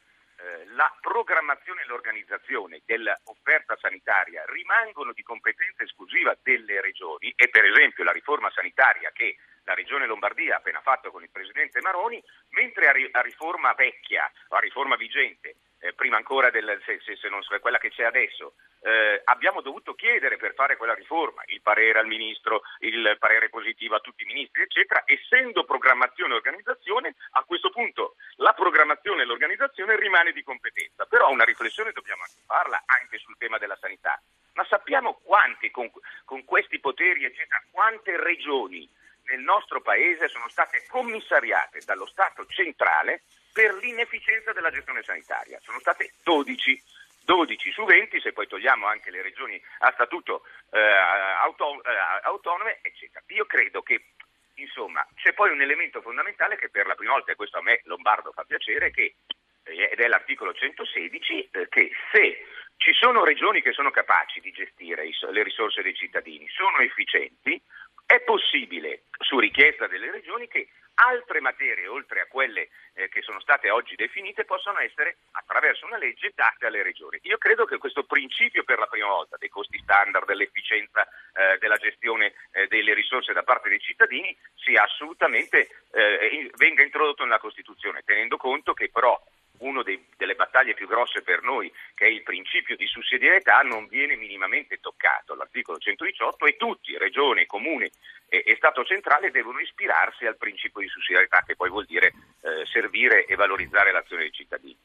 eh, 0.44 0.66
la 0.74 0.92
programmazione 1.00 1.82
e 1.82 1.86
l'organizzazione 1.86 2.82
dell'offerta 2.84 3.76
sanitaria 3.80 4.44
rimangono 4.46 5.12
di 5.12 5.22
competenza 5.22 5.84
esclusiva 5.84 6.36
delle 6.42 6.82
regioni 6.82 7.32
e 7.34 7.48
per 7.48 7.64
esempio 7.64 8.04
la 8.04 8.12
riforma 8.12 8.50
sanitaria 8.50 9.10
che 9.12 9.36
la 9.64 9.72
Regione 9.72 10.06
Lombardia 10.06 10.54
ha 10.54 10.58
appena 10.58 10.82
fatto 10.82 11.10
con 11.10 11.22
il 11.22 11.30
Presidente 11.30 11.80
Maroni, 11.80 12.22
mentre 12.50 12.88
a, 12.88 13.20
riforma 13.22 13.72
vecchia, 13.72 14.30
a 14.48 14.58
riforma 14.58 14.96
vigente, 14.96 15.56
eh, 15.84 15.92
prima 15.92 16.16
ancora 16.16 16.48
del, 16.48 16.80
se, 16.86 16.98
se, 17.04 17.14
se 17.16 17.28
non 17.28 17.42
quella 17.60 17.76
che 17.76 17.90
c'è 17.90 18.04
adesso, 18.04 18.54
eh, 18.80 19.20
abbiamo 19.24 19.60
dovuto 19.60 19.94
chiedere 19.94 20.38
per 20.38 20.54
fare 20.54 20.76
quella 20.76 20.94
riforma 20.94 21.42
il 21.48 21.60
parere 21.60 21.98
al 21.98 22.06
Ministro, 22.06 22.62
il 22.78 23.16
parere 23.18 23.50
positivo 23.50 23.94
a 23.94 24.00
tutti 24.00 24.22
i 24.22 24.26
ministri, 24.26 24.62
eccetera, 24.62 25.02
essendo 25.04 25.64
programmazione 25.64 26.32
e 26.32 26.36
organizzazione, 26.36 27.14
a 27.32 27.44
questo 27.44 27.70
punto 27.70 28.16
la 28.36 28.54
programmazione 28.54 29.22
e 29.22 29.24
l'organizzazione 29.26 29.96
rimane 29.96 30.32
di 30.32 30.42
competenza. 30.42 31.04
Però 31.04 31.30
una 31.30 31.44
riflessione 31.44 31.92
dobbiamo 31.92 32.22
anche 32.22 32.40
farla 32.46 32.82
anche 32.86 33.18
sul 33.18 33.36
tema 33.36 33.58
della 33.58 33.76
sanità. 33.78 34.20
Ma 34.54 34.64
sappiamo 34.64 35.20
quanti 35.22 35.70
con, 35.70 35.90
con 36.24 36.44
questi 36.44 36.80
poteri, 36.80 37.24
eccetera, 37.24 37.62
quante 37.70 38.16
regioni 38.16 38.88
nel 39.24 39.40
nostro 39.40 39.82
Paese 39.82 40.28
sono 40.28 40.48
state 40.48 40.86
commissariate 40.88 41.80
dallo 41.84 42.06
Stato 42.06 42.46
centrale 42.46 43.22
per 43.54 43.72
l'inefficienza 43.76 44.52
della 44.52 44.72
gestione 44.72 45.04
sanitaria. 45.04 45.60
Sono 45.62 45.78
state 45.78 46.14
12. 46.24 46.82
12 47.24 47.72
su 47.72 47.84
20, 47.84 48.20
se 48.20 48.32
poi 48.32 48.46
togliamo 48.46 48.86
anche 48.86 49.10
le 49.10 49.22
regioni 49.22 49.58
a 49.78 49.90
statuto 49.92 50.42
eh, 50.70 50.78
auto, 50.78 51.82
eh, 51.82 51.88
autonome, 52.24 52.80
eccetera. 52.82 53.24
Io 53.28 53.46
credo 53.46 53.80
che 53.80 54.12
insomma 54.56 55.06
c'è 55.14 55.32
poi 55.32 55.50
un 55.50 55.62
elemento 55.62 56.02
fondamentale 56.02 56.56
che 56.56 56.68
per 56.68 56.86
la 56.86 56.94
prima 56.94 57.12
volta, 57.12 57.32
e 57.32 57.36
questo 57.36 57.56
a 57.56 57.62
me 57.62 57.80
Lombardo 57.84 58.32
fa 58.32 58.44
piacere, 58.44 58.90
che, 58.90 59.14
eh, 59.62 59.88
ed 59.92 60.00
è 60.00 60.06
l'articolo 60.06 60.52
116, 60.52 61.48
eh, 61.50 61.68
che 61.70 61.92
se 62.12 62.44
ci 62.76 62.92
sono 62.92 63.24
regioni 63.24 63.62
che 63.62 63.72
sono 63.72 63.90
capaci 63.90 64.40
di 64.40 64.52
gestire 64.52 65.08
le 65.30 65.42
risorse 65.42 65.80
dei 65.80 65.94
cittadini, 65.94 66.46
sono 66.48 66.78
efficienti, 66.80 67.58
è 68.04 68.20
possibile, 68.20 69.04
su 69.18 69.38
richiesta 69.38 69.86
delle 69.86 70.10
regioni, 70.10 70.46
che 70.46 70.68
altre 70.94 71.40
materie, 71.40 71.86
oltre 71.86 72.20
a 72.20 72.26
quelle 72.26 72.68
eh, 72.94 73.08
che 73.08 73.22
sono 73.22 73.40
state 73.40 73.70
oggi 73.70 73.94
definite, 73.94 74.44
possano 74.44 74.78
essere, 74.78 75.18
attraverso 75.32 75.86
una 75.86 75.98
legge, 75.98 76.32
date 76.34 76.66
alle 76.66 76.82
regioni. 76.82 77.18
Io 77.22 77.38
credo 77.38 77.64
che 77.64 77.78
questo 77.78 78.04
principio, 78.04 78.64
per 78.64 78.78
la 78.78 78.86
prima 78.86 79.08
volta, 79.08 79.36
dei 79.38 79.48
costi 79.48 79.78
standard, 79.78 80.26
dell'efficienza 80.26 81.06
eh, 81.06 81.58
della 81.58 81.76
gestione 81.76 82.34
eh, 82.52 82.66
delle 82.68 82.94
risorse 82.94 83.32
da 83.32 83.42
parte 83.42 83.68
dei 83.68 83.80
cittadini, 83.80 84.36
sia 84.54 84.84
assolutamente, 84.84 85.68
eh, 85.92 86.50
venga 86.56 86.82
introdotto 86.82 87.24
nella 87.24 87.38
Costituzione, 87.38 88.02
tenendo 88.04 88.36
conto 88.36 88.72
che 88.72 88.90
però 88.90 89.20
una 89.58 89.82
delle 89.82 90.34
battaglie 90.34 90.74
più 90.74 90.86
grosse 90.86 91.22
per 91.22 91.42
noi, 91.42 91.72
che 91.94 92.06
è 92.06 92.08
il 92.08 92.22
principio 92.22 92.76
di 92.76 92.86
sussidiarietà, 92.86 93.60
non 93.60 93.86
viene 93.86 94.16
minimamente 94.16 94.78
toccato. 94.80 95.34
L'articolo 95.34 95.78
118 95.78 96.46
e 96.46 96.56
tutti, 96.56 96.98
regione, 96.98 97.46
comune 97.46 97.90
e, 98.28 98.42
e 98.44 98.56
Stato 98.56 98.84
centrale, 98.84 99.30
devono 99.30 99.60
ispirarsi 99.60 100.26
al 100.26 100.36
principio 100.36 100.80
di 100.80 100.88
sussidiarietà, 100.88 101.44
che 101.46 101.54
poi 101.56 101.70
vuol 101.70 101.84
dire 101.84 102.08
eh, 102.08 102.66
servire 102.72 103.26
e 103.26 103.36
valorizzare 103.36 103.92
l'azione 103.92 104.22
dei 104.22 104.32
cittadini. 104.32 104.76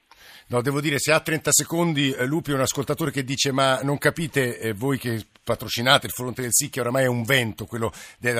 No, 0.49 0.61
devo 0.61 0.81
dire, 0.81 0.99
se 0.99 1.11
ha 1.11 1.19
30 1.19 1.51
secondi, 1.51 2.11
eh, 2.11 2.25
Lupi 2.25 2.51
è 2.51 2.55
un 2.55 2.61
ascoltatore 2.61 3.11
che 3.11 3.23
dice 3.23 3.51
ma 3.51 3.81
non 3.81 3.97
capite 3.97 4.59
eh, 4.59 4.73
voi 4.73 4.97
che 4.97 5.25
patrocinate 5.49 6.05
il 6.05 6.11
fronte 6.11 6.43
del 6.43 6.53
sì 6.53 6.69
che 6.69 6.79
oramai 6.79 7.05
è 7.05 7.07
un 7.07 7.23
vento, 7.23 7.65
quello 7.65 7.91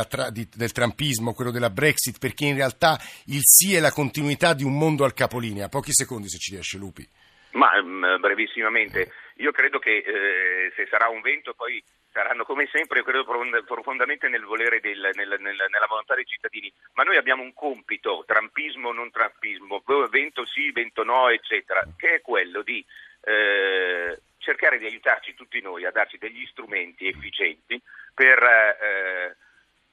tra, 0.08 0.30
di, 0.30 0.48
del 0.54 0.72
trampismo, 0.72 1.34
quello 1.34 1.50
della 1.50 1.72
Brexit, 1.72 2.20
perché 2.20 2.46
in 2.46 2.56
realtà 2.56 3.00
il 3.26 3.42
sì 3.42 3.74
è 3.74 3.80
la 3.80 3.92
continuità 3.92 4.54
di 4.54 4.64
un 4.64 4.78
mondo 4.78 5.06
al 5.06 5.16
capolinea. 5.16 5.70
Pochi 5.70 5.92
secondi 5.92 6.30
se 6.30 6.38
ci 6.38 6.52
riesce, 6.52 6.78
Lupi. 6.78 7.08
Ma 7.54 7.72
mm, 7.82 8.20
brevissimamente, 8.20 9.12
io 9.38 9.52
credo 9.52 9.80
che 9.80 9.98
eh, 10.06 10.72
se 10.76 10.86
sarà 10.88 11.10
un 11.10 11.22
vento 11.22 11.56
poi 11.56 11.84
saranno 12.12 12.44
come 12.44 12.68
sempre, 12.72 13.00
io 13.00 13.04
credo 13.04 13.26
profondamente 13.66 14.28
nel 14.28 14.44
volere 14.44 14.80
del, 14.80 15.10
nel, 15.14 15.38
nel, 15.40 15.66
nella 15.70 15.88
volontà 15.88 16.14
dei 16.14 16.26
cittadini, 16.26 16.72
ma 16.94 17.04
noi 17.04 17.18
abbiamo 17.18 17.42
un 17.42 17.54
compito, 17.54 18.24
trampismo 18.28 18.90
o 18.90 18.94
non 18.94 19.10
trampismo, 19.10 19.82
vento 20.10 20.46
sì, 20.46 20.72
vento 20.72 21.04
no, 21.04 21.30
eccetera, 21.30 21.82
che 21.98 22.16
è 22.16 22.22
quello 22.22 22.62
di 22.62 22.86
eh, 23.22 24.20
cercare 24.40 24.80
di 24.80 24.86
aiutarci 24.86 25.36
tutti 25.36 25.62
noi 25.62 25.86
a 25.86 25.92
darci 25.92 26.18
degli 26.18 26.46
strumenti 26.48 27.08
efficienti 27.08 27.82
per 28.14 28.42
eh, 28.42 29.36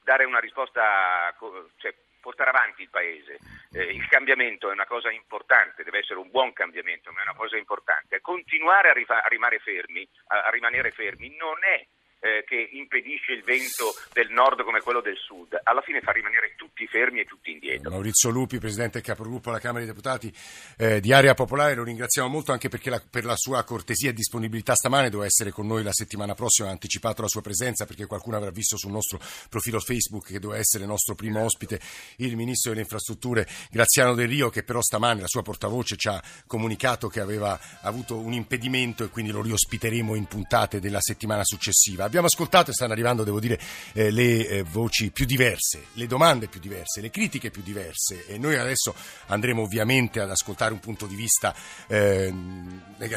dare 0.02 0.24
una 0.24 0.38
risposta, 0.38 1.35
cioè, 1.76 1.94
portare 2.20 2.50
avanti 2.50 2.82
il 2.82 2.90
Paese. 2.90 3.38
Eh, 3.72 3.82
il 3.82 4.09
cambiamento 4.09 4.70
è 4.70 4.72
una 4.72 4.87
cosa 4.87 5.11
importante, 5.11 5.85
deve 5.85 5.98
essere 5.98 6.18
un 6.18 6.30
buon 6.30 6.52
cambiamento, 6.52 7.12
ma 7.12 7.20
è 7.20 7.22
una 7.22 7.35
cosa 7.35 7.56
importante. 7.56 8.20
Continuare 8.20 8.90
a, 8.90 8.92
rifa- 8.92 9.22
a 9.22 9.28
fermi, 9.61 10.09
a, 10.28 10.44
a 10.44 10.50
rimanere 10.50 10.90
fermi 10.90 11.37
non 11.37 11.59
è 11.62 11.87
eh, 12.26 12.44
che 12.44 12.68
impedisce 12.72 13.32
il 13.32 13.44
vento 13.44 13.94
del 14.12 14.30
nord 14.30 14.62
come 14.64 14.80
quello 14.80 15.00
del 15.00 15.16
sud, 15.16 15.58
alla 15.62 15.82
fine 15.82 16.00
fa 16.00 16.10
rimanere 16.10 16.54
tutti 16.56 16.86
fermi 16.86 17.20
e 17.20 17.24
tutti 17.24 17.52
indietro. 17.52 17.90
Maurizio 17.90 18.30
Lupi, 18.30 18.58
Presidente 18.58 19.00
Capogruppo 19.00 19.50
alla 19.50 19.60
Camera 19.60 19.84
dei 19.84 19.92
Deputati 19.94 20.32
eh, 20.76 21.00
di 21.00 21.12
Area 21.12 21.34
Popolare, 21.34 21.74
lo 21.74 21.84
ringraziamo 21.84 22.28
molto 22.28 22.52
anche 22.52 22.68
perché 22.68 22.90
la, 22.90 23.00
per 23.08 23.24
la 23.24 23.36
sua 23.36 23.62
cortesia 23.62 24.10
e 24.10 24.12
disponibilità 24.12 24.74
stamane 24.74 25.08
doveva 25.08 25.28
essere 25.28 25.50
con 25.50 25.66
noi 25.66 25.82
la 25.82 25.92
settimana 25.92 26.34
prossima, 26.34 26.68
ha 26.68 26.72
anticipato 26.72 27.22
la 27.22 27.28
sua 27.28 27.42
presenza 27.42 27.86
perché 27.86 28.06
qualcuno 28.06 28.36
avrà 28.36 28.50
visto 28.50 28.76
sul 28.76 28.90
nostro 28.90 29.20
profilo 29.48 29.78
Facebook 29.78 30.26
che 30.26 30.40
doveva 30.40 30.60
essere 30.60 30.84
nostro 30.86 31.14
primo 31.14 31.42
ospite 31.42 31.80
il 32.16 32.36
Ministro 32.36 32.70
delle 32.70 32.82
Infrastrutture 32.82 33.46
Graziano 33.70 34.14
Del 34.14 34.28
Rio 34.28 34.50
che 34.50 34.62
però 34.62 34.80
stamane 34.80 35.20
la 35.20 35.28
sua 35.28 35.42
portavoce 35.42 35.96
ci 35.96 36.08
ha 36.08 36.22
comunicato 36.46 37.08
che 37.08 37.20
aveva 37.20 37.58
avuto 37.82 38.18
un 38.18 38.32
impedimento 38.32 39.04
e 39.04 39.08
quindi 39.08 39.30
lo 39.30 39.42
riospiteremo 39.42 40.14
in 40.14 40.26
puntate 40.26 40.80
della 40.80 41.00
settimana 41.00 41.44
successiva. 41.44 42.04
Abbiamo 42.16 42.33
ascoltato 42.35 42.70
e 42.70 42.72
stanno 42.72 42.92
arrivando, 42.92 43.24
devo 43.24 43.38
dire, 43.40 43.61
eh, 43.92 44.11
le 44.11 44.48
eh, 44.48 44.62
voci 44.62 45.11
più 45.11 45.26
diverse, 45.26 45.88
le 45.92 46.07
domande 46.07 46.48
più 46.48 46.61
diverse, 46.61 47.02
le 47.02 47.11
critiche 47.11 47.50
più 47.50 47.61
diverse 47.61 48.24
e 48.26 48.38
noi 48.38 48.57
adesso 48.57 48.94
andremo 49.26 49.61
ovviamente 49.61 50.20
ad 50.20 50.31
ascoltare 50.31 50.72
un 50.72 50.81
punto 50.81 51.05
di 51.05 51.14
vista, 51.14 51.55
eh, 51.87 52.33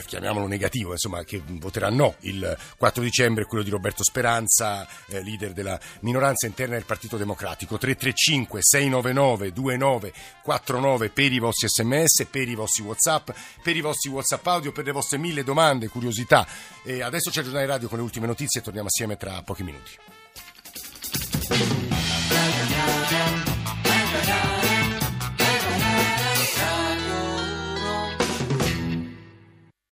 chiamiamolo 0.06 0.48
negativo, 0.48 0.92
insomma, 0.92 1.24
che 1.24 1.42
voterà 1.46 1.90
no 1.90 2.16
il 2.22 2.58
4 2.78 3.02
dicembre, 3.02 3.46
quello 3.46 3.64
di 3.64 3.70
Roberto 3.70 4.04
Speranza, 4.04 4.86
eh, 5.08 5.24
leader 5.24 5.54
della 5.54 5.80
minoranza 6.02 6.46
interna 6.46 6.76
del 6.76 6.84
Partito 6.84 7.16
Democratico. 7.16 7.78
335 7.78 8.60
699 8.62 9.54
2949 9.54 11.10
per 11.10 11.32
i 11.32 11.40
vostri 11.40 11.70
sms, 11.70 12.26
per 12.30 12.50
i 12.50 12.56
vostri 12.56 12.84
whatsapp, 12.84 13.30
per 13.64 13.78
i 13.78 13.82
vostri 13.82 14.10
whatsapp 14.10 14.46
audio, 14.48 14.74
per 14.74 14.84
le 14.84 14.92
vostre 14.92 15.18
mille 15.18 15.44
domande, 15.44 15.88
curiosità. 15.88 16.46
E 16.84 17.02
adesso 17.02 17.30
c'è 17.30 17.40
il 17.40 17.46
giornale 17.46 17.66
radio 17.66 17.88
con 17.88 17.98
le 17.98 18.04
ultime 18.04 18.28
notizie 18.28 18.60
e 18.60 18.64
torniamo 18.80 18.88
assieme 18.88 19.18
tra 19.18 19.42
pochi 19.44 19.64
minuti. 19.64 19.98